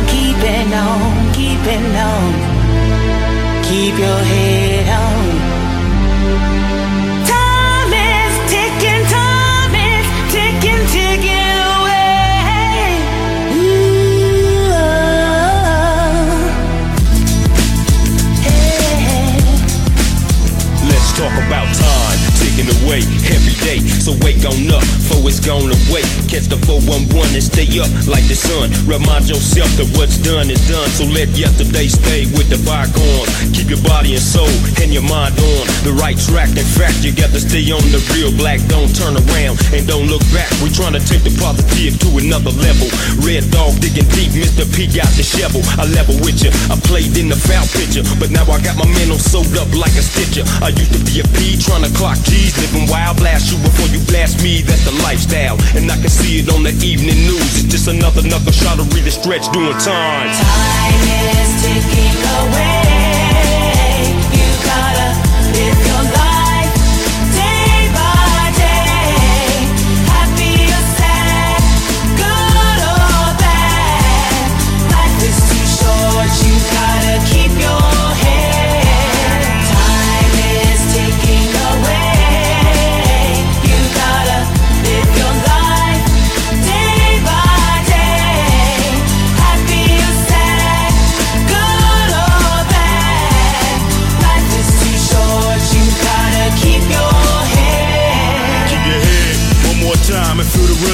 Keeping 0.05 0.69
on, 0.77 1.01
keeping 1.33 1.87
on. 1.97 2.29
Keep 3.65 3.97
your 3.97 4.21
head 4.21 4.50
ticking 22.91 23.07
away 23.07 23.35
every 23.35 23.40
day. 23.61 23.79
So 24.01 24.17
wake 24.25 24.43
on 24.43 24.57
up, 24.73 24.83
for 25.07 25.21
it's 25.29 25.39
gone 25.39 25.69
away. 25.69 26.03
Catch 26.27 26.49
the 26.49 26.57
411 26.65 27.37
and 27.37 27.45
stay 27.45 27.69
up 27.79 27.89
like 28.09 28.25
the 28.25 28.35
sun. 28.35 28.73
Remind 28.89 29.29
yourself 29.29 29.69
that 29.77 29.87
what's 29.95 30.17
done 30.17 30.49
is 30.49 30.61
done. 30.67 30.89
So 30.97 31.05
let 31.05 31.29
yesterday 31.37 31.87
stay 31.87 32.27
with 32.33 32.49
the 32.49 32.59
bygones. 32.65 33.29
Keep 33.53 33.69
your 33.71 33.83
body 33.85 34.17
and 34.17 34.23
soul 34.23 34.49
and 34.81 34.89
your 34.91 35.05
mind 35.05 35.37
on 35.37 35.63
the 35.85 35.93
right 35.93 36.17
track. 36.17 36.49
In 36.57 36.65
fact, 36.65 37.05
you 37.05 37.13
got 37.13 37.31
to 37.31 37.41
stay 37.41 37.63
on 37.71 37.83
the 37.93 38.01
real 38.17 38.33
black. 38.35 38.59
Don't 38.67 38.91
turn 38.91 39.15
around 39.15 39.61
and 39.71 39.85
don't 39.85 40.09
look 40.09 40.25
back. 40.33 40.49
We're 40.59 40.73
trying 40.73 40.97
to 40.97 41.03
take 41.03 41.21
the 41.21 41.33
positive 41.37 42.01
to 42.01 42.09
another 42.17 42.53
level. 42.57 42.89
Red 43.21 43.45
dog 43.53 43.77
digging 43.79 44.09
deep, 44.11 44.33
Mr. 44.33 44.65
P 44.73 44.89
got 44.89 45.09
the 45.13 45.23
shovel. 45.23 45.61
I 45.77 45.85
level 45.93 46.17
with 46.25 46.41
you. 46.41 46.51
I 46.73 46.75
played 46.81 47.13
in 47.15 47.29
the 47.29 47.37
foul 47.37 47.65
picture, 47.77 48.03
but 48.17 48.33
now 48.33 48.43
I 48.49 48.57
got 48.59 48.75
my 48.75 48.89
mental 48.89 49.21
sewed 49.21 49.53
up 49.57 49.69
like 49.77 49.93
a 49.93 50.03
stitcher. 50.03 50.43
I 50.65 50.73
used 50.73 50.93
to 50.97 51.01
be 51.05 51.21
a 51.21 51.27
P 51.37 51.55
trying 51.61 51.85
to 51.85 51.91
clock 51.93 52.17
G's 52.25 52.57
living 52.57 52.89
wild, 52.89 53.17
blast 53.17 53.50
you 53.51 53.57
before 53.63 53.87
you 53.87 53.99
blast 54.07 54.41
me. 54.43 54.61
That's 54.61 54.85
the 54.85 54.95
lifestyle, 55.03 55.57
and 55.75 55.91
I 55.91 55.97
can 55.99 56.09
see 56.09 56.39
it 56.39 56.49
on 56.49 56.63
the 56.63 56.71
evening 56.83 57.19
news. 57.27 57.63
It's 57.63 57.67
just 57.67 57.87
another 57.87 58.21
knuckle 58.23 58.51
shot 58.51 58.77
to 58.77 58.83
read 58.95 59.03
the 59.03 59.11
stretch 59.11 59.51
doing 59.51 59.77
time. 59.77 60.31
Time 60.31 61.01
is 61.35 61.51
ticking 61.61 62.17
away. 62.39 63.00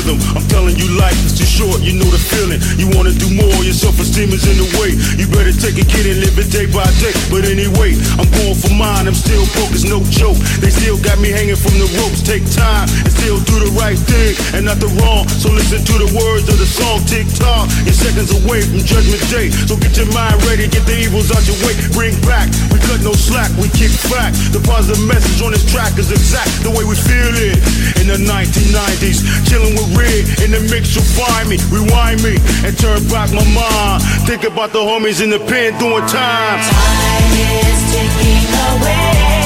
Rhythm. 0.08 0.37
You, 0.77 0.93
life 0.97 1.17
is 1.25 1.33
too 1.33 1.49
short. 1.49 1.81
You 1.81 1.97
know 1.97 2.07
the 2.07 2.21
feeling. 2.21 2.61
You 2.77 2.87
wanna 2.93 3.13
do 3.13 3.27
more, 3.33 3.57
your 3.65 3.73
self-esteem 3.73 4.29
is 4.29 4.45
in 4.45 4.57
the 4.61 4.69
way. 4.77 4.93
You 5.17 5.25
better 5.33 5.53
take 5.53 5.81
a 5.81 5.85
kid 5.85 6.05
and 6.05 6.21
live 6.21 6.37
it 6.37 6.53
day 6.53 6.69
by 6.69 6.85
day. 7.01 7.13
But 7.33 7.49
anyway, 7.49 7.97
I'm 8.21 8.29
going 8.29 8.57
for 8.57 8.73
mine. 8.73 9.09
I'm 9.09 9.17
still 9.17 9.43
broke, 9.57 9.73
it's 9.73 9.89
no 9.89 10.05
joke. 10.13 10.37
They 10.61 10.69
still 10.69 11.01
got 11.01 11.17
me 11.17 11.33
hanging 11.33 11.57
from 11.57 11.73
the 11.81 11.89
ropes. 11.97 12.21
Take 12.21 12.45
time 12.53 12.85
and 13.03 13.11
still 13.11 13.41
do 13.49 13.57
the 13.65 13.71
right 13.73 13.97
thing 13.97 14.37
and 14.53 14.69
not 14.69 14.77
the 14.77 14.91
wrong. 15.01 15.25
So 15.41 15.49
listen 15.49 15.81
to 15.81 15.95
the 15.97 16.09
words 16.13 16.45
of 16.45 16.61
the 16.61 16.69
song. 16.69 17.01
Tick 17.09 17.25
tock, 17.33 17.65
you're 17.83 17.97
seconds 17.97 18.29
away 18.31 18.61
from 18.61 18.85
Judgment 18.85 19.23
Day. 19.33 19.49
So 19.65 19.75
get 19.77 19.97
your 19.97 20.09
mind 20.13 20.37
ready, 20.45 20.69
get 20.69 20.85
the 20.85 20.93
evils 20.93 21.33
out 21.33 21.41
your 21.49 21.57
way. 21.65 21.73
Bring 21.97 22.13
back, 22.27 22.47
we 22.69 22.77
cut 22.85 23.01
no 23.01 23.17
slack, 23.17 23.49
we 23.57 23.67
kick 23.73 23.91
back. 24.13 24.35
The 24.53 24.61
positive 24.61 25.01
message 25.07 25.41
on 25.41 25.51
this 25.51 25.65
track 25.65 25.97
is 25.97 26.13
exact 26.13 26.51
the 26.61 26.71
way 26.71 26.85
we 26.85 26.93
feel 26.93 27.33
it. 27.33 27.57
In 27.97 28.07
the 28.11 28.19
1990s, 28.21 29.23
chilling 29.47 29.73
with 29.73 29.89
Red 29.97 30.21
in 30.43 30.51
the 30.51 30.61
mix, 30.69 30.95
you'll 30.95 31.03
find 31.03 31.49
me, 31.49 31.58
rewind 31.69 32.23
me, 32.23 32.38
and 32.65 32.77
turn 32.77 33.01
back 33.08 33.32
my 33.34 33.43
mind. 33.53 34.03
Think 34.27 34.43
about 34.43 34.71
the 34.71 34.80
homies 34.80 35.21
in 35.23 35.30
the 35.30 35.39
pen 35.39 35.77
doing 35.80 36.06
time. 36.08 36.60
Time 36.62 37.34
is 37.34 37.80
ticking 37.91 38.51
away. 38.53 39.37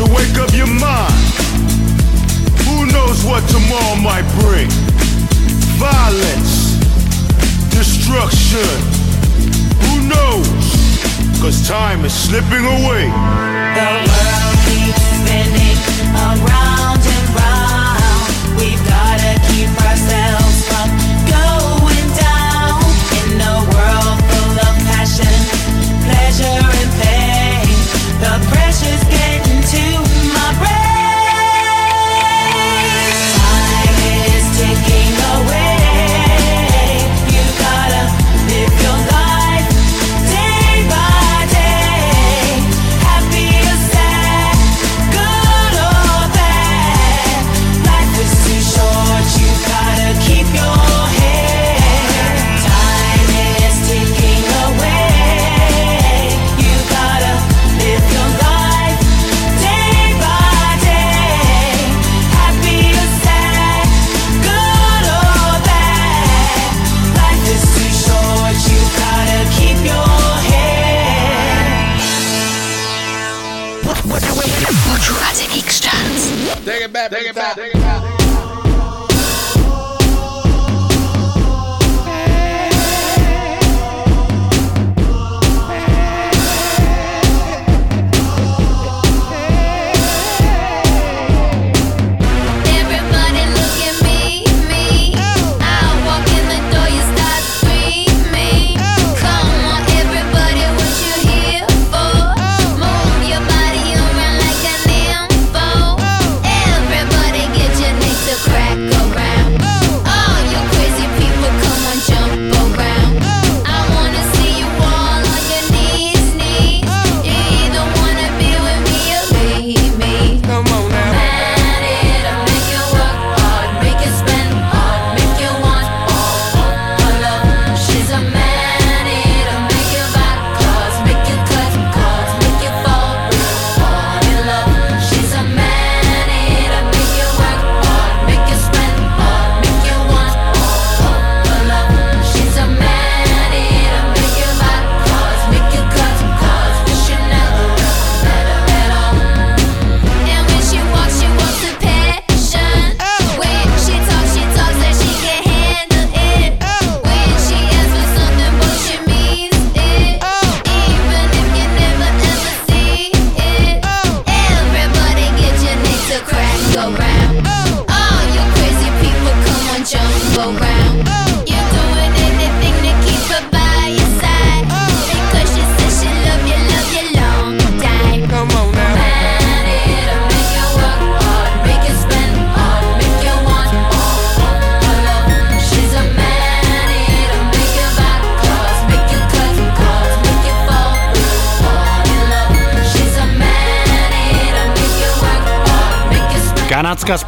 To 0.00 0.14
wake 0.14 0.36
up 0.38 0.50
your 0.54 0.66
mind. 0.66 1.12
Who 2.64 2.86
knows 2.86 3.22
what 3.24 3.46
tomorrow 3.48 3.96
might 4.00 4.24
bring? 4.40 4.68
Violence, 5.76 6.78
destruction. 7.68 8.72
Who 9.84 10.08
knows? 10.08 10.48
Cause 11.40 11.68
time 11.68 12.04
is 12.04 12.14
slipping 12.14 12.64
away. 12.64 13.04
The 13.76 13.88
world 14.08 14.56
keeps 14.64 15.02
spinning 15.20 15.78
around 16.16 16.69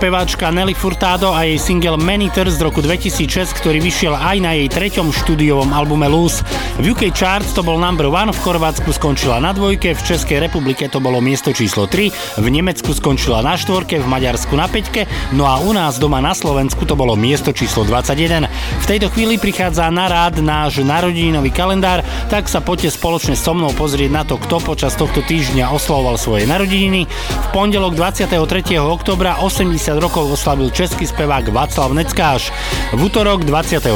speváčka 0.03 0.50
Nelly 0.50 0.74
Furtado 0.74 1.30
a 1.30 1.46
jej 1.46 1.62
single 1.62 1.94
Maniter 1.94 2.50
z 2.50 2.59
roku 2.59 2.82
2006, 2.82 3.55
ktorý 3.55 3.78
vyšiel 3.78 4.18
aj 4.18 4.36
na 4.42 4.50
jej 4.59 4.66
treťom 4.66 5.14
štúdiovom 5.14 5.70
albume 5.70 6.11
Loose. 6.11 6.42
V 6.80 6.88
UK 6.88 7.12
Charts 7.12 7.52
to 7.52 7.60
bol 7.60 7.76
number 7.76 8.08
one, 8.08 8.32
v 8.32 8.38
Chorvátsku 8.40 8.96
skončila 8.96 9.36
na 9.36 9.52
dvojke, 9.52 9.92
v 9.92 10.00
Českej 10.08 10.40
republike 10.40 10.88
to 10.88 11.04
bolo 11.04 11.20
miesto 11.20 11.52
číslo 11.52 11.84
3, 11.84 12.40
v 12.40 12.46
Nemecku 12.48 12.96
skončila 12.96 13.44
na 13.44 13.60
štvorke, 13.60 14.00
v 14.00 14.06
Maďarsku 14.08 14.56
na 14.56 14.64
peťke, 14.72 15.04
no 15.36 15.44
a 15.44 15.60
u 15.60 15.76
nás 15.76 16.00
doma 16.00 16.24
na 16.24 16.32
Slovensku 16.32 16.88
to 16.88 16.96
bolo 16.96 17.12
miesto 17.12 17.52
číslo 17.52 17.84
21. 17.84 18.48
V 18.80 18.88
tejto 18.88 19.12
chvíli 19.12 19.36
prichádza 19.36 19.92
na 19.92 20.08
rád 20.08 20.40
náš 20.40 20.80
narodeninový 20.80 21.52
kalendár, 21.52 22.00
tak 22.32 22.48
sa 22.48 22.64
poďte 22.64 22.96
spoločne 22.96 23.36
so 23.36 23.52
mnou 23.52 23.76
pozrieť 23.76 24.08
na 24.08 24.24
to, 24.24 24.40
kto 24.40 24.64
počas 24.64 24.96
tohto 24.96 25.20
týždňa 25.20 25.68
oslavoval 25.76 26.16
svoje 26.16 26.48
narodeniny. 26.48 27.04
V 27.06 27.46
pondelok 27.52 28.00
23. 28.00 28.32
oktobra 28.80 29.44
80 29.44 29.76
rokov 30.00 30.40
oslavil 30.40 30.72
český 30.72 31.04
spevák 31.04 31.52
Václav 31.52 31.92
Neckáš. 31.92 32.48
V 32.93 33.09
útorok 33.09 33.49
24. 33.49 33.88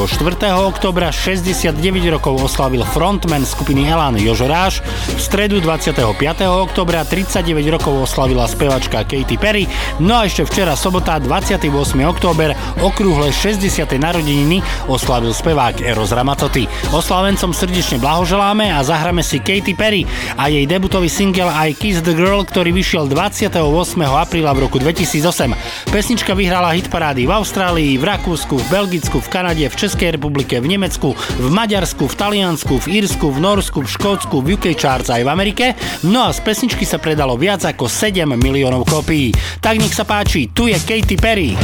oktobra 0.56 1.12
69 1.12 1.76
rokov 2.16 2.48
oslavil 2.48 2.80
frontman 2.80 3.44
skupiny 3.44 3.92
Elan 3.92 4.16
Jožo 4.16 4.48
Ráš. 4.48 4.80
V 5.12 5.20
stredu 5.20 5.60
25. 5.60 6.00
oktobra 6.48 7.04
39 7.04 7.76
rokov 7.76 7.92
oslavila 8.08 8.48
spevačka 8.48 9.04
Katy 9.04 9.36
Perry. 9.36 9.68
No 10.00 10.16
a 10.16 10.24
ešte 10.24 10.48
včera 10.48 10.72
sobota 10.80 11.20
28. 11.20 11.68
október 12.08 12.56
okrúhle 12.80 13.36
60. 13.36 13.84
narodeniny 14.00 14.64
oslavil 14.88 15.36
spevák 15.36 15.84
Eros 15.84 16.16
Ramazzotti. 16.16 16.64
Oslavencom 16.96 17.52
srdečne 17.52 18.00
blahoželáme 18.00 18.72
a 18.72 18.80
zahráme 18.80 19.20
si 19.20 19.44
Katy 19.44 19.76
Perry 19.76 20.08
a 20.40 20.48
jej 20.48 20.64
debutový 20.64 21.12
single 21.12 21.52
I 21.52 21.76
Kiss 21.76 22.00
the 22.00 22.16
Girl, 22.16 22.48
ktorý 22.48 22.72
vyšiel 22.72 23.12
28. 23.12 23.60
apríla 24.08 24.56
v 24.56 24.64
roku 24.64 24.80
2008. 24.80 25.92
Pesnička 25.92 26.32
vyhrala 26.32 26.72
hitparády 26.72 27.28
v 27.28 27.32
Austrálii, 27.36 28.00
v 28.00 28.04
Rakúsku, 28.08 28.56
v 28.56 28.85
Belgicku, 28.86 29.18
v 29.18 29.26
Kanade, 29.34 29.66
v 29.66 29.74
Českej 29.74 30.14
republike, 30.14 30.62
v 30.62 30.78
Nemecku, 30.78 31.18
v 31.18 31.48
Maďarsku, 31.50 32.06
v 32.06 32.14
Taliansku, 32.14 32.78
v 32.78 33.02
Írsku, 33.02 33.26
v 33.34 33.38
Norsku, 33.42 33.82
v 33.82 33.90
Škótsku, 33.90 34.38
v 34.38 34.54
UK 34.54 34.78
Charts 34.78 35.10
aj 35.10 35.26
v 35.26 35.32
Amerike. 35.34 35.74
No 36.06 36.22
a 36.22 36.30
z 36.30 36.38
pesničky 36.46 36.86
sa 36.86 37.02
predalo 37.02 37.34
viac 37.34 37.66
ako 37.66 37.90
7 37.90 38.22
miliónov 38.38 38.86
kópií. 38.86 39.34
Tak 39.58 39.82
nech 39.82 39.90
sa 39.90 40.06
páči, 40.06 40.54
tu 40.54 40.70
je 40.70 40.78
Katy 40.78 41.18
Perry. 41.18 41.58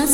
That 0.00 0.08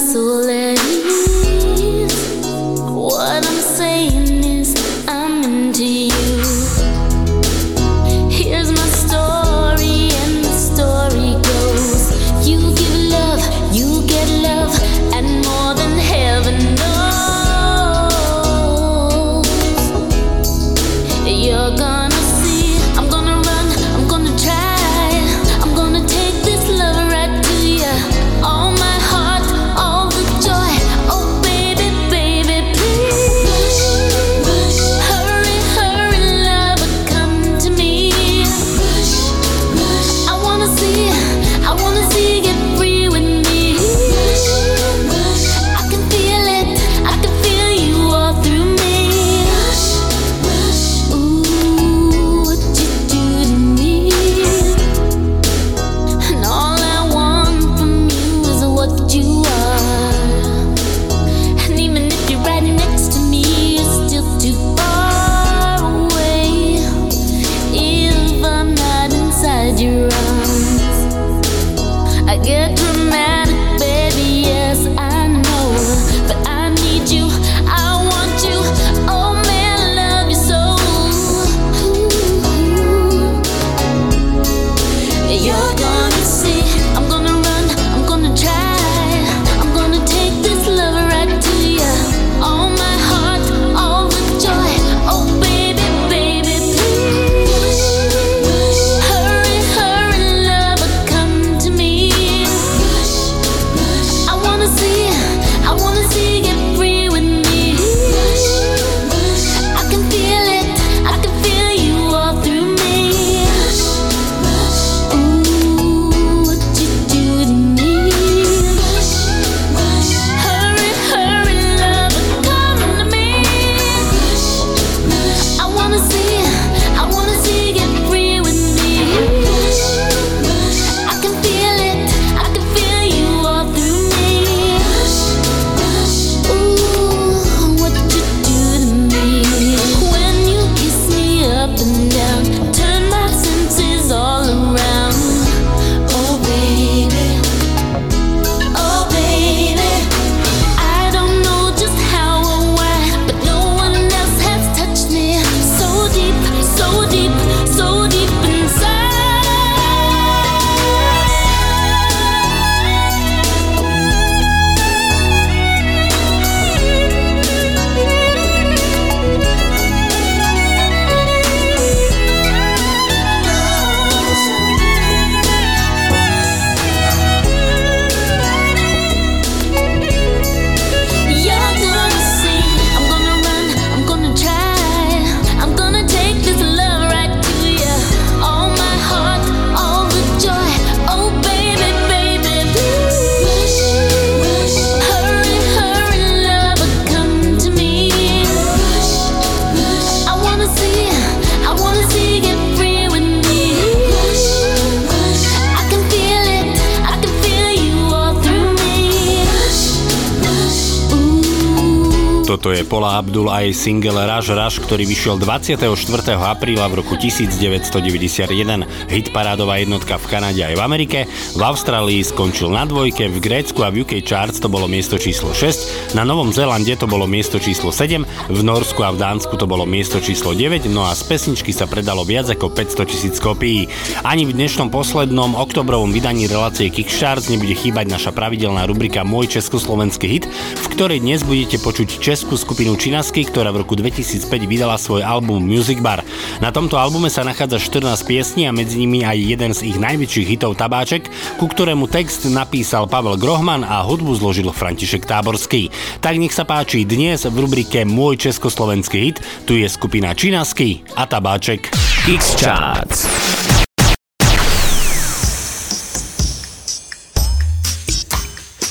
jej 213.67 213.75
single 213.75 214.23
Rush 214.31 214.55
Rush, 214.55 214.79
ktorý 214.79 215.03
vyšiel 215.11 215.43
24. 215.43 215.91
apríla 216.39 216.87
v 216.87 217.03
roku 217.03 217.19
1991. 217.19 218.87
Hit 219.11 219.35
parádová 219.35 219.83
jednotka 219.83 220.23
v 220.23 220.27
Kanade 220.31 220.63
aj 220.63 220.79
v 220.79 220.83
Amerike. 220.87 221.19
V 221.59 221.63
Austrálii 221.67 222.23
skončil 222.23 222.71
na 222.71 222.87
dvojke, 222.87 223.27
v 223.27 223.43
Grécku 223.43 223.83
a 223.83 223.91
v 223.91 224.07
UK 224.07 224.23
Charts 224.23 224.63
to 224.63 224.71
bolo 224.71 224.87
miesto 224.87 225.19
číslo 225.19 225.51
6, 225.51 226.15
na 226.15 226.23
Novom 226.23 226.55
Zélande 226.55 226.95
to 226.95 227.11
bolo 227.11 227.27
miesto 227.27 227.59
číslo 227.59 227.91
7, 227.91 228.23
v 228.53 228.61
Norsku 228.63 229.03
a 229.03 229.11
v 229.11 229.19
Dánsku 229.19 229.59
to 229.59 229.67
bolo 229.67 229.83
miesto 229.83 230.23
číslo 230.23 230.55
9, 230.55 230.87
no 230.87 231.03
a 231.03 231.19
z 231.19 231.27
pesničky 231.27 231.75
sa 231.75 231.91
predalo 231.91 232.23
viac 232.23 232.47
ako 232.47 232.71
500 232.71 233.11
tisíc 233.11 233.37
kopií. 233.43 233.91
Ani 234.23 234.47
v 234.47 234.55
dnešnom 234.55 234.95
poslednom 234.95 235.59
oktobrovom 235.59 236.15
vydaní 236.15 236.47
relácie 236.47 236.87
Kickstarts 236.87 237.51
nebude 237.51 237.75
chýbať 237.75 238.07
naša 238.07 238.31
pravidelná 238.31 238.87
rubrika 238.87 239.27
Môj 239.27 239.59
československý 239.59 240.27
hit, 240.31 240.45
v 240.79 240.87
ktorej 240.95 241.19
dnes 241.19 241.43
budete 241.43 241.83
počuť 241.83 242.23
českú 242.23 242.55
skupinu 242.55 242.95
Činasky, 242.95 243.56
ktorá 243.57 243.73
v 243.73 243.89
roku 243.89 243.97
2005 243.97 244.53
vydala 244.69 245.01
svoj 245.01 245.25
album 245.25 245.65
Music 245.65 245.97
Bar. 246.05 246.21
Na 246.61 246.69
tomto 246.69 247.01
albume 247.01 247.33
sa 247.33 247.41
nachádza 247.41 247.81
14 247.81 248.21
piesní 248.29 248.69
a 248.69 248.77
medzi 248.77 249.01
nimi 249.01 249.25
aj 249.25 249.33
jeden 249.33 249.73
z 249.73 249.81
ich 249.89 249.97
najväčších 249.97 250.45
hitov 250.45 250.77
Tabáček, 250.77 251.33
ku 251.57 251.65
ktorému 251.65 252.05
text 252.05 252.45
napísal 252.53 253.09
Pavel 253.09 253.41
Grohman 253.41 253.81
a 253.81 254.05
hudbu 254.05 254.37
zložil 254.37 254.69
František 254.77 255.25
Táborský. 255.25 255.89
Tak 256.21 256.37
nech 256.37 256.53
sa 256.53 256.69
páči 256.69 257.09
dnes 257.09 257.49
v 257.49 257.57
rubrike 257.57 258.05
Môj 258.05 258.45
československý 258.45 259.19
hit, 259.25 259.41
tu 259.65 259.73
je 259.81 259.89
skupina 259.89 260.37
Činasky 260.37 261.09
a 261.17 261.25
Tabáček. 261.25 261.89
X-Charts. 262.29 263.25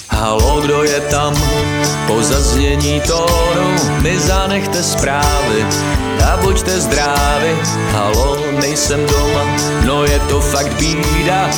Halo, 0.09 0.66
kdo 0.66 0.82
je 0.82 0.99
tam? 1.13 1.38
Po 2.08 2.24
zaznění 2.24 3.01
tónu 3.08 3.76
mi 4.01 4.20
zanechte 4.20 4.84
zprávy 4.84 5.66
a 6.32 6.38
buďte 6.38 6.80
zdraví. 6.80 7.51
Halo, 7.91 8.38
nejsem 8.62 9.06
doma, 9.06 9.45
no 9.86 10.03
je 10.03 10.20
to 10.20 10.41
fakt 10.41 10.74
bída. 10.74 11.49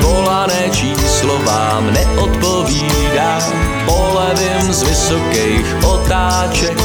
Volané 0.00 0.70
číslo 0.70 1.38
vám 1.38 1.92
neodpovídá. 1.92 3.38
Polevím 3.86 4.72
z 4.72 4.82
vysokých 4.82 5.66
otáček, 5.84 6.78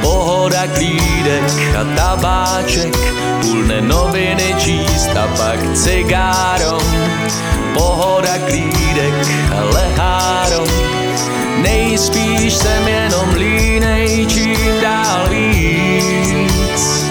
pohoda 0.00 0.66
klídek 0.66 1.44
a 1.80 1.96
tabáček. 1.96 2.96
Půlne 3.42 3.80
noviny 3.80 4.54
číst 4.58 5.10
a 5.16 5.26
pak 5.36 5.74
cigárom. 5.74 6.82
Pohoda 7.74 8.38
klídek 8.46 9.14
a 9.58 9.64
lehárom. 9.64 10.93
Nejspíš 11.64 12.54
jsem 12.54 12.88
jenom 12.88 13.34
línej, 13.34 14.26
čím 14.26 14.80
dál 14.82 15.28
víc. 15.28 17.04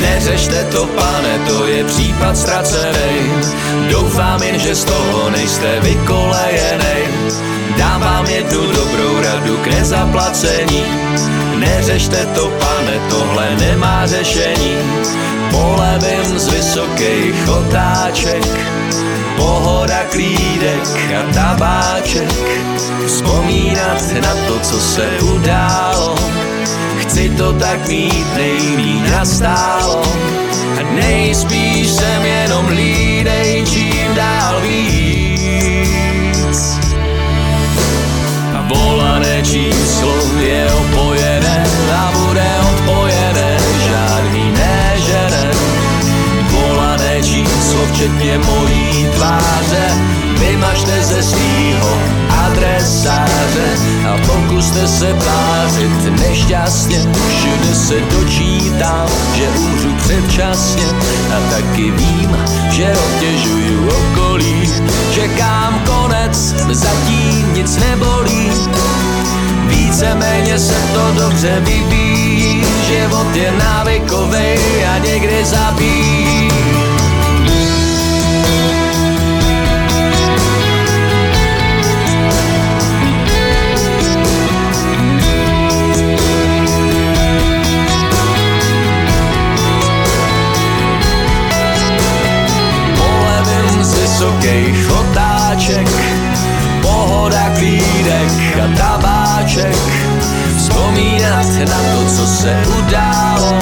Neřešte 0.00 0.64
to, 0.64 0.86
pane, 0.86 1.38
to 1.48 1.66
je 1.66 1.84
případ 1.84 2.36
ztracený. 2.36 3.32
Doufám 3.90 4.42
jen, 4.42 4.58
že 4.58 4.74
z 4.74 4.84
toho 4.84 5.30
nejste 5.30 5.80
vykolejenej. 5.80 7.02
Dám 7.78 8.00
vám 8.00 8.26
jednu 8.26 8.60
dobrou 8.66 9.22
radu 9.22 9.56
k 9.56 9.66
nezaplacení. 9.66 10.84
Neřešte 11.58 12.26
to, 12.34 12.52
pane, 12.60 13.00
tohle 13.10 13.56
nemá 13.60 14.06
řešení. 14.06 14.76
Polevím 15.50 16.38
z 16.38 16.48
vysokých 16.48 17.48
otáček, 17.48 18.46
pohoda 19.38 20.02
klídek 20.10 20.82
a 21.14 21.22
tabáček. 21.32 22.28
Vzpomínat 23.06 24.02
na 24.22 24.34
to, 24.46 24.60
co 24.60 24.80
se 24.80 25.06
událo, 25.22 26.14
chci 26.98 27.30
to 27.30 27.52
tak 27.52 27.88
mít 27.88 28.26
nejmíň 28.36 29.10
nastálo. 29.10 30.02
A 30.78 30.82
nejspíš 30.94 31.90
jsem 31.90 32.24
jenom 32.24 32.68
lídej, 32.68 33.64
čím 33.72 34.14
dál 34.14 34.60
víc. 34.60 35.38
A 38.58 38.60
volané 38.68 39.42
číslo 39.42 40.14
je 40.38 40.66
opojené 40.72 41.66
a 41.94 42.12
bude 42.18 42.57
včetně 47.98 48.38
mojí 48.38 49.06
tváře, 49.14 49.86
vymažte 50.38 51.04
ze 51.04 51.22
svýho 51.22 51.98
adresáře 52.46 53.68
a 54.08 54.18
pokuste 54.26 54.88
se 54.88 55.14
tvářit 55.14 56.20
nešťastně. 56.20 56.98
Všude 56.98 57.74
se 57.74 57.94
dočítám, 58.00 59.08
že 59.34 59.48
umřu 59.48 59.94
předčasně 59.96 60.86
a 61.36 61.50
taky 61.50 61.90
vím, 61.90 62.36
že 62.70 62.96
obtěžuju 62.96 63.88
okolí. 63.88 64.72
Čekám 65.14 65.82
konec, 65.86 66.54
zatím 66.70 67.54
nic 67.54 67.76
nebolí. 67.76 68.50
Víceméně 69.66 70.58
se 70.58 70.74
to 70.94 71.22
dobře 71.22 71.60
vyvíjí, 71.60 72.64
život 72.88 73.36
je 73.36 73.52
návykovej 73.52 74.86
a 74.86 74.98
někdy 74.98 75.44
zabíjí. 75.44 76.57
Z 94.48 94.50
vysokých 94.50 94.90
otáček, 94.90 95.88
pohoda 96.82 97.52
klídek 97.58 98.32
a 98.64 98.66
tabáček. 98.78 99.76
Vzpomínat 100.56 101.46
na 101.68 101.80
to, 101.92 102.04
co 102.16 102.26
se 102.26 102.56
událo, 102.78 103.58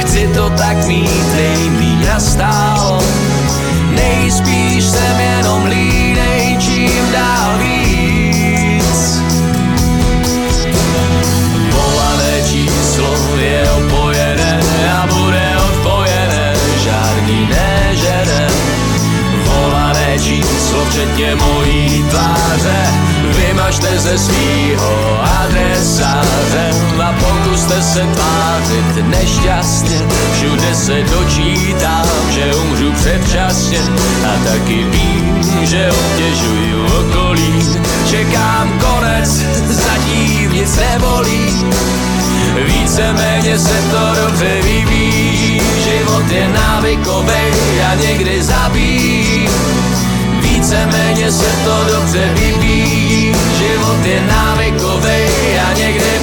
chci 0.00 0.28
to 0.34 0.50
tak 0.50 0.86
mít 0.86 1.34
nejmíň 1.36 2.06
nastálo. 2.06 3.02
Nejspíš 3.94 4.84
jsem 4.84 5.20
jenom 5.20 5.64
línej, 5.66 6.56
čím 6.58 7.12
dál 7.12 7.58
víc. 7.58 7.79
Číslo 20.70 20.84
včetně 20.84 21.34
mojí 21.34 22.04
tváře, 22.10 22.86
vymažte 23.36 23.98
ze 23.98 24.18
svýho 24.18 25.20
adresáře 25.42 26.70
a 27.04 27.12
pokuste 27.12 27.82
se 27.82 28.00
tvářit 28.00 29.08
nešťastně. 29.08 30.00
Všude 30.32 30.74
se 30.74 31.02
dočítám, 31.02 32.06
že 32.30 32.54
umřu 32.54 32.92
předčasně 32.92 33.78
a 34.24 34.44
taky 34.44 34.84
vím, 34.84 35.42
že 35.62 35.90
obtěžuju 35.90 36.84
okolí. 36.84 37.80
Čekám 38.10 38.78
konec, 38.78 39.28
zatím 39.68 40.52
nic 40.52 40.76
nebolí. 40.76 41.64
Víceméně 42.66 43.58
se 43.58 43.82
to 43.90 44.22
dobře 44.22 44.62
vyvíjí, 44.62 45.60
život 45.84 46.30
je 46.30 46.48
návykovej 46.48 47.52
a 47.90 47.94
někdy 47.94 48.42
zabíjí. 48.42 49.48
Víceméně 50.70 51.32
se 51.32 51.64
to 51.64 51.84
dobře 51.84 52.34
vyvíjí, 52.34 53.34
život 53.58 54.04
je 54.04 54.20
návykovej 54.20 55.60
a 55.60 55.72
někdy... 55.72 56.20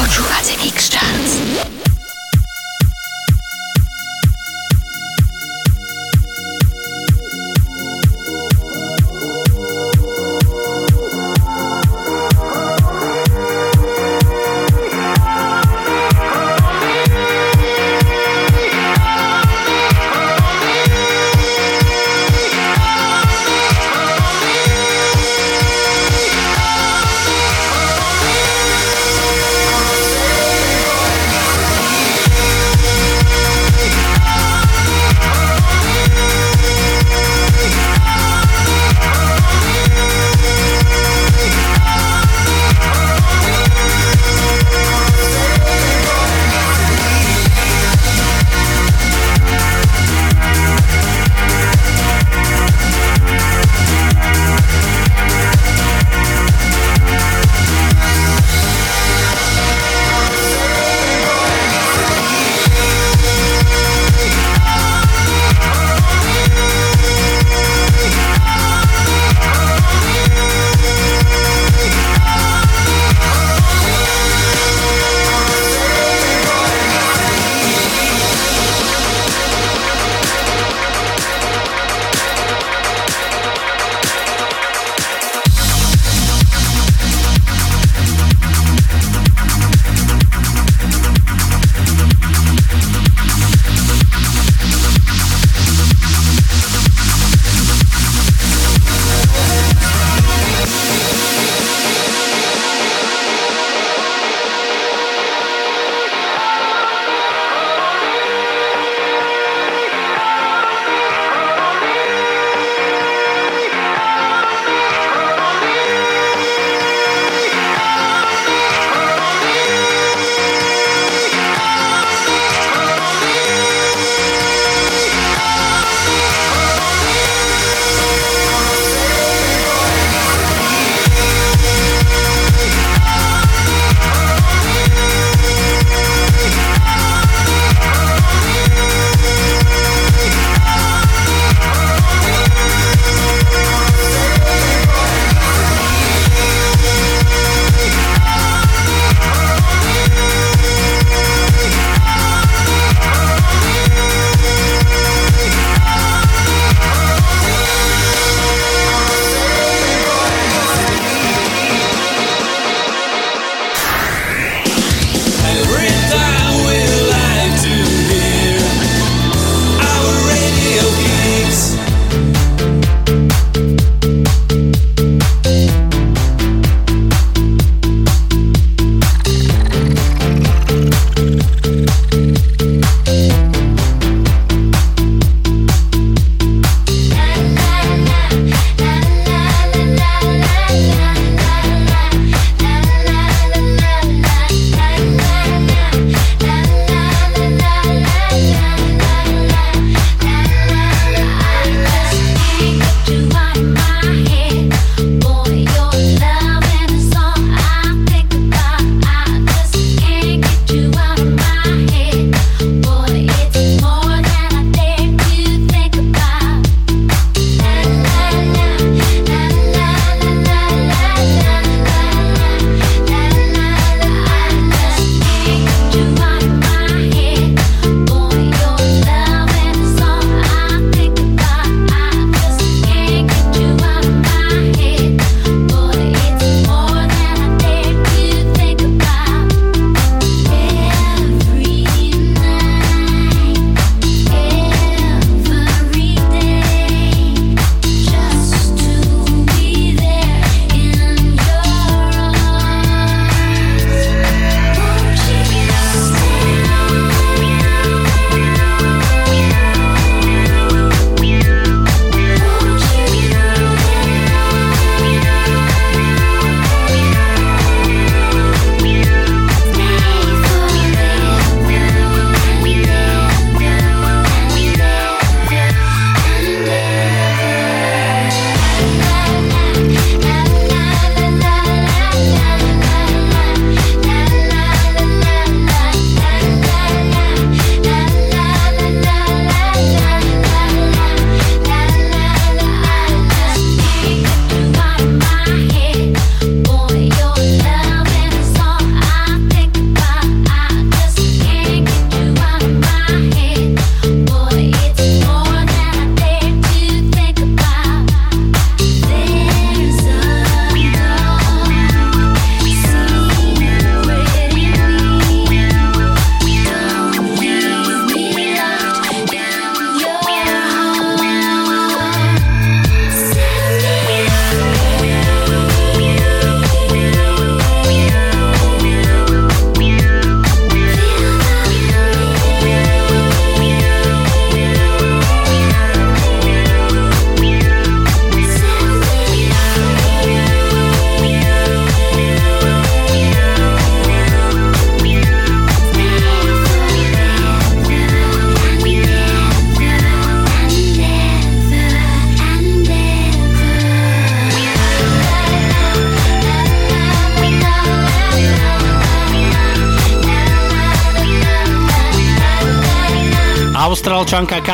Počúvate 0.00 0.64
Mix 0.64 0.90
Charts. 0.90 1.73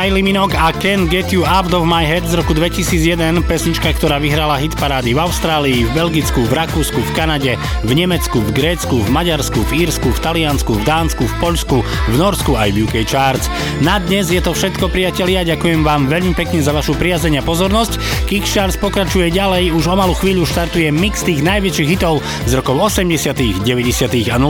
Kylie 0.01 0.25
Minogue 0.25 0.57
a 0.57 0.73
Can 0.73 1.05
Get 1.05 1.29
You 1.29 1.45
Out 1.45 1.69
of 1.77 1.85
My 1.85 2.01
Head 2.01 2.25
z 2.25 2.33
roku 2.33 2.57
2001, 2.57 3.21
pesnička, 3.45 3.93
ktorá 3.93 4.17
vyhrala 4.17 4.57
hit 4.57 4.73
parády 4.73 5.13
v 5.13 5.21
Austrálii, 5.21 5.85
v 5.85 5.93
Belgicku, 5.93 6.41
v 6.49 6.57
Rakúsku, 6.57 6.97
v 6.97 7.11
Kanade, 7.13 7.53
v 7.85 7.91
Nemecku, 7.93 8.41
v 8.41 8.49
Grécku, 8.49 8.97
v 8.97 9.09
Maďarsku, 9.13 9.61
v 9.61 9.85
Írsku, 9.85 10.09
v 10.09 10.17
Taliansku, 10.25 10.73
v 10.73 10.83
Dánsku, 10.89 11.29
v 11.29 11.35
Poľsku, 11.37 11.77
v 11.85 12.15
Norsku 12.17 12.57
aj 12.57 12.73
v 12.73 12.89
UK 12.89 13.05
Charts. 13.05 13.45
Na 13.85 14.01
dnes 14.01 14.33
je 14.33 14.41
to 14.41 14.57
všetko, 14.57 14.89
priatelia, 14.89 15.45
ďakujem 15.45 15.85
vám 15.85 16.09
veľmi 16.09 16.33
pekne 16.33 16.65
za 16.65 16.73
vašu 16.73 16.97
priazeň 16.97 17.37
a 17.37 17.45
pozornosť. 17.45 18.25
Kickstarts 18.25 18.81
pokračuje 18.81 19.29
ďalej, 19.29 19.69
už 19.69 19.85
o 19.85 19.93
malú 19.93 20.17
chvíľu 20.17 20.49
štartuje 20.49 20.89
mix 20.89 21.21
tých 21.21 21.45
najväčších 21.45 21.89
hitov 21.93 22.25
z 22.49 22.57
rokov 22.57 22.89
80., 22.89 23.37
90. 23.61 24.33
a 24.33 24.37
0. 24.41 24.49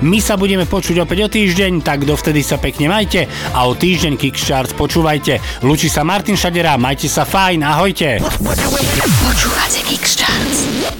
My 0.00 0.16
sa 0.16 0.40
budeme 0.40 0.64
počuť 0.64 1.04
opäť 1.04 1.18
o 1.18 1.28
týždeň, 1.28 1.84
tak 1.84 2.08
dovtedy 2.08 2.40
sa 2.40 2.56
pekne 2.56 2.88
majte 2.88 3.28
a 3.52 3.68
o 3.68 3.76
týždeň 3.76 4.16
Kickstarts 4.16 4.77
počúvajte. 4.78 5.42
Lučí 5.66 5.90
sa 5.90 6.06
Martin 6.06 6.38
Šadera, 6.38 6.78
majte 6.78 7.10
sa 7.10 7.26
fajn, 7.26 7.66
ahojte. 7.66 8.22
Počúvate 8.22 9.82
Kickstarts. 9.82 10.58
Life 10.78 10.97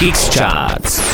X-Charts. 0.00 1.07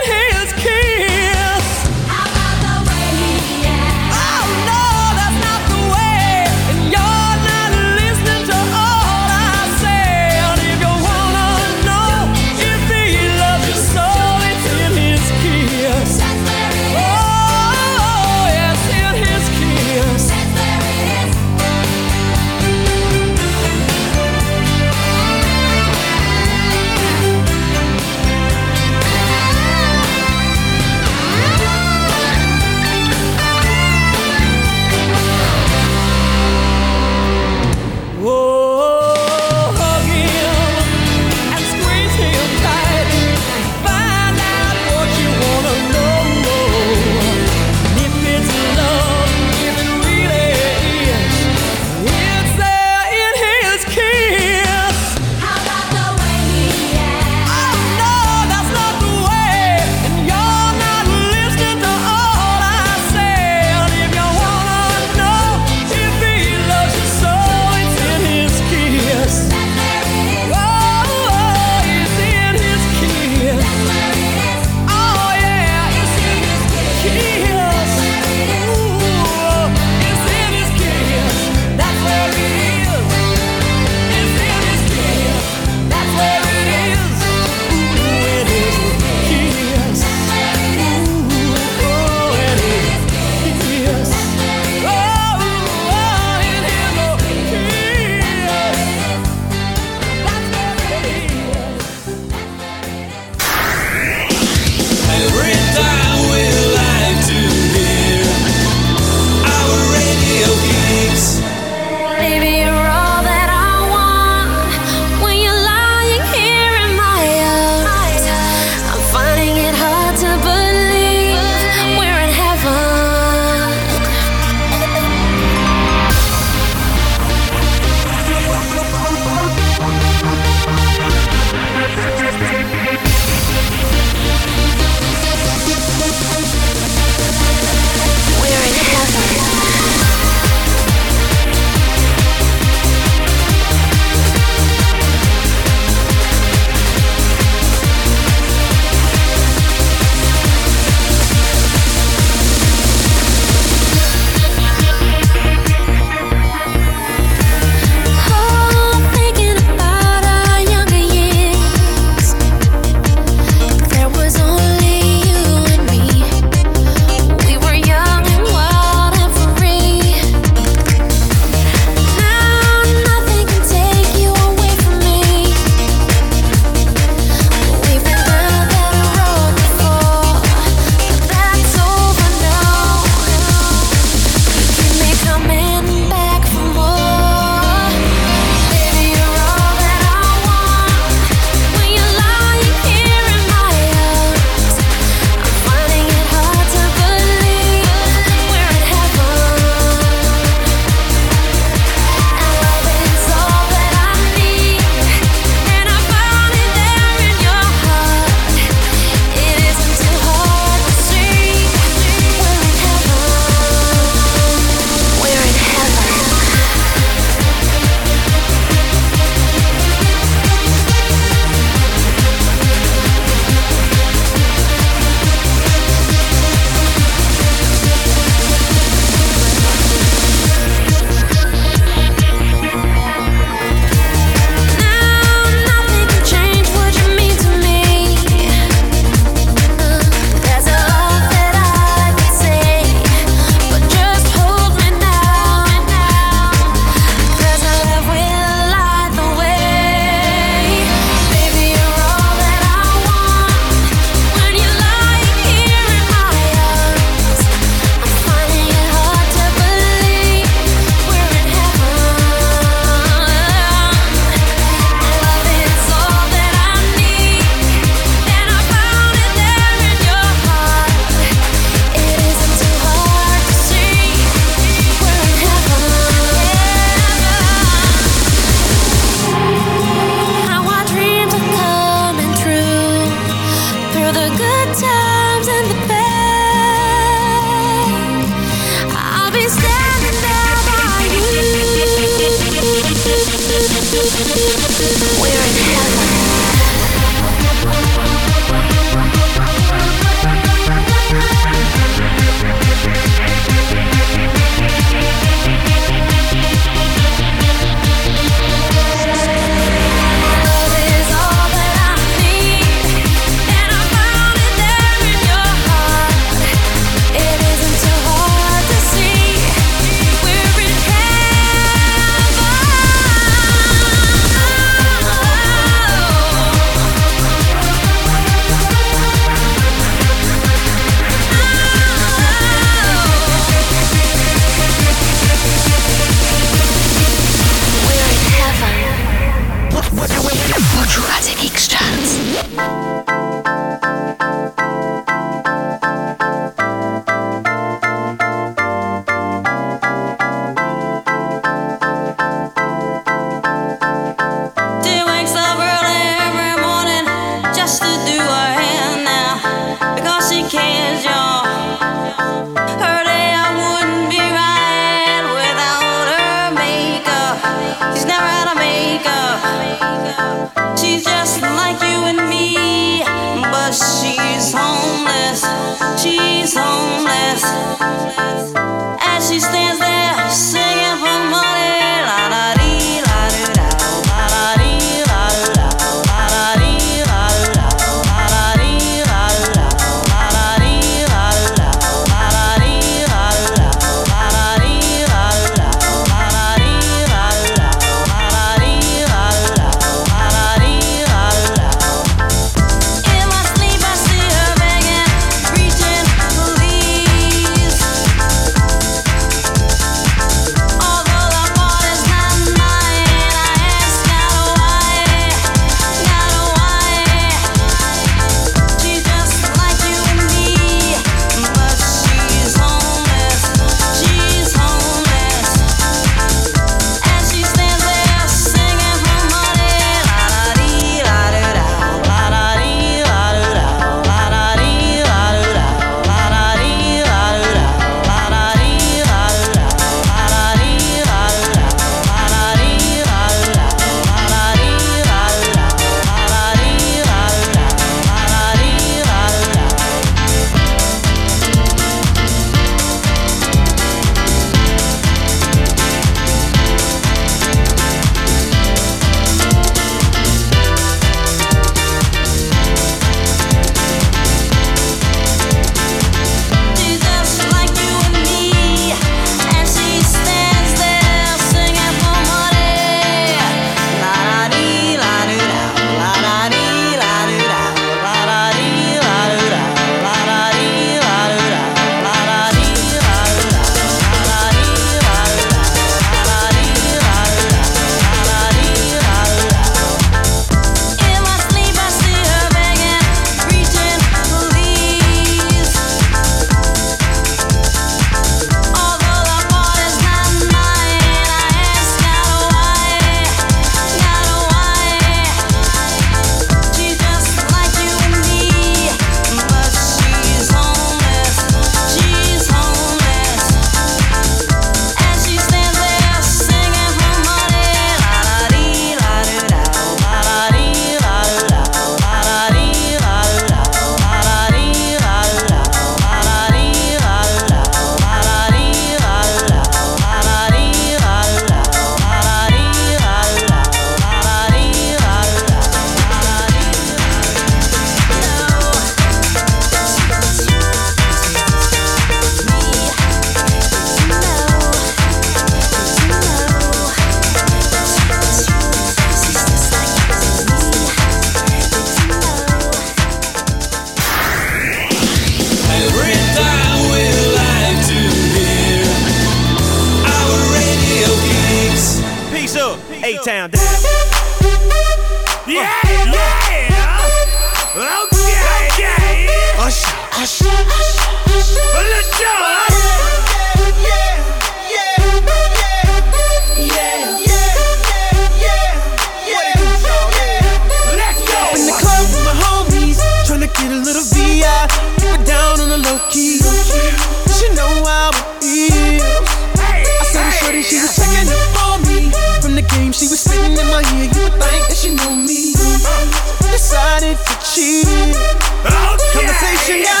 she 599.71 600.00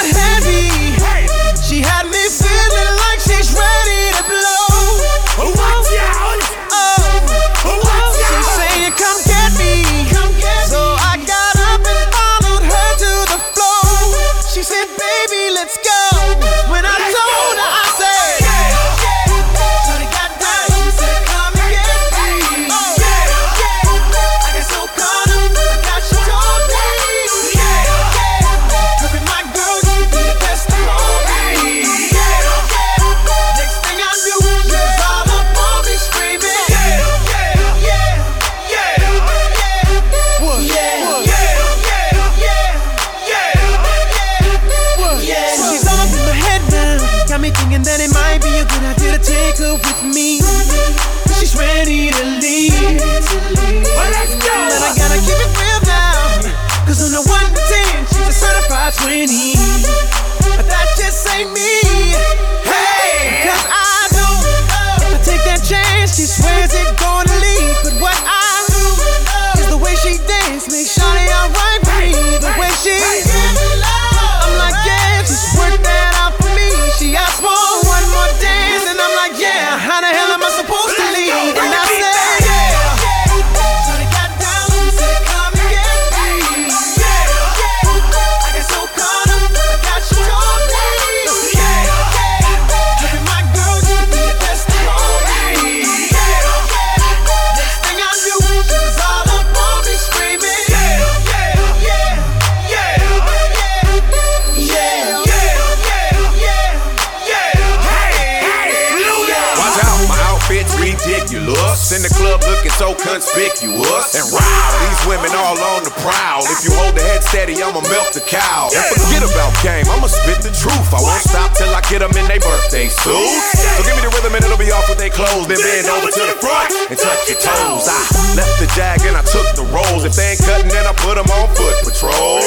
conspicuous. 113.21 114.17
And 114.17 114.25
wow, 114.33 114.65
these 114.81 115.01
women 115.05 115.29
all 115.37 115.57
on 115.77 115.85
the 115.85 115.93
prowl. 116.01 116.41
If 116.49 116.65
you 116.65 116.73
hold 116.73 116.97
the 116.97 117.05
head 117.05 117.21
steady, 117.21 117.61
I'ma 117.61 117.85
milk 117.85 118.09
the 118.17 118.25
cow. 118.25 118.73
And 118.73 118.97
forget 118.97 119.21
about 119.21 119.53
game, 119.61 119.85
I'ma 119.93 120.09
spit 120.09 120.41
the 120.41 120.49
truth. 120.49 120.89
I 120.89 120.99
won't 120.99 121.21
stop 121.21 121.53
till 121.53 121.69
I 121.69 121.81
get 121.85 122.01
them 122.01 122.11
in 122.17 122.25
their 122.25 122.41
birthday 122.41 122.89
suits. 122.89 123.45
So 123.77 123.81
give 123.85 123.93
me 123.93 124.01
the 124.01 124.11
rhythm 124.17 124.33
and 124.33 124.41
it'll 124.41 124.57
be 124.57 124.73
off 124.73 124.89
with 124.89 124.97
their 124.97 125.13
clothes. 125.13 125.45
Then 125.45 125.61
bend 125.61 125.87
over 125.93 126.09
to 126.09 126.23
the 126.33 126.37
front 126.41 126.73
and 126.89 126.97
touch 126.97 127.29
your 127.29 127.37
toes. 127.37 127.85
I 127.85 128.01
left 128.33 128.57
the 128.57 128.67
jag 128.73 129.05
and 129.05 129.13
I 129.13 129.23
took 129.29 129.45
the 129.53 129.69
rolls. 129.69 130.01
If 130.03 130.17
they 130.17 130.33
ain't 130.33 130.41
cutting, 130.41 130.73
then 130.73 130.89
I 130.89 130.93
put 130.97 131.15
them 131.15 131.29
on 131.29 131.45
foot 131.53 131.77
patrol. 131.85 132.41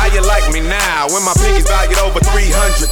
How 0.00 0.08
you 0.08 0.24
like 0.24 0.48
me 0.48 0.64
now 0.64 1.12
when 1.12 1.20
my 1.28 1.36
pinky's 1.36 1.68
valued 1.68 2.00
over 2.00 2.24
300,000? 2.24 2.88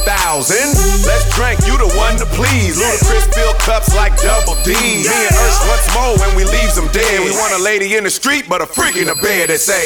Let's 1.09 1.25
drink, 1.33 1.57
you 1.65 1.73
the 1.73 1.89
one 1.97 2.21
to 2.21 2.27
please. 2.37 2.77
Ludacris 2.77 3.25
fill 3.33 3.57
cups 3.69 3.93
like 3.93 4.17
double 4.17 4.55
D. 4.65 4.73
Me 4.73 5.05
and 5.05 5.35
Ursh 5.45 5.61
once 5.69 5.85
more 5.93 6.17
when 6.17 6.35
we 6.35 6.43
leaves 6.43 6.73
them 6.73 6.87
dead. 6.91 7.21
We 7.23 7.29
want 7.37 7.53
a 7.53 7.61
lady 7.61 7.95
in 7.95 8.03
the 8.03 8.09
street, 8.09 8.45
but 8.49 8.61
a 8.61 8.65
freak 8.65 8.97
in 8.97 9.05
the 9.05 9.13
bed 9.13 9.49
that 9.49 9.59
say, 9.59 9.85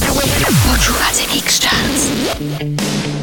Future 0.00 0.92
X 1.36 1.58
Charts. 1.58 3.17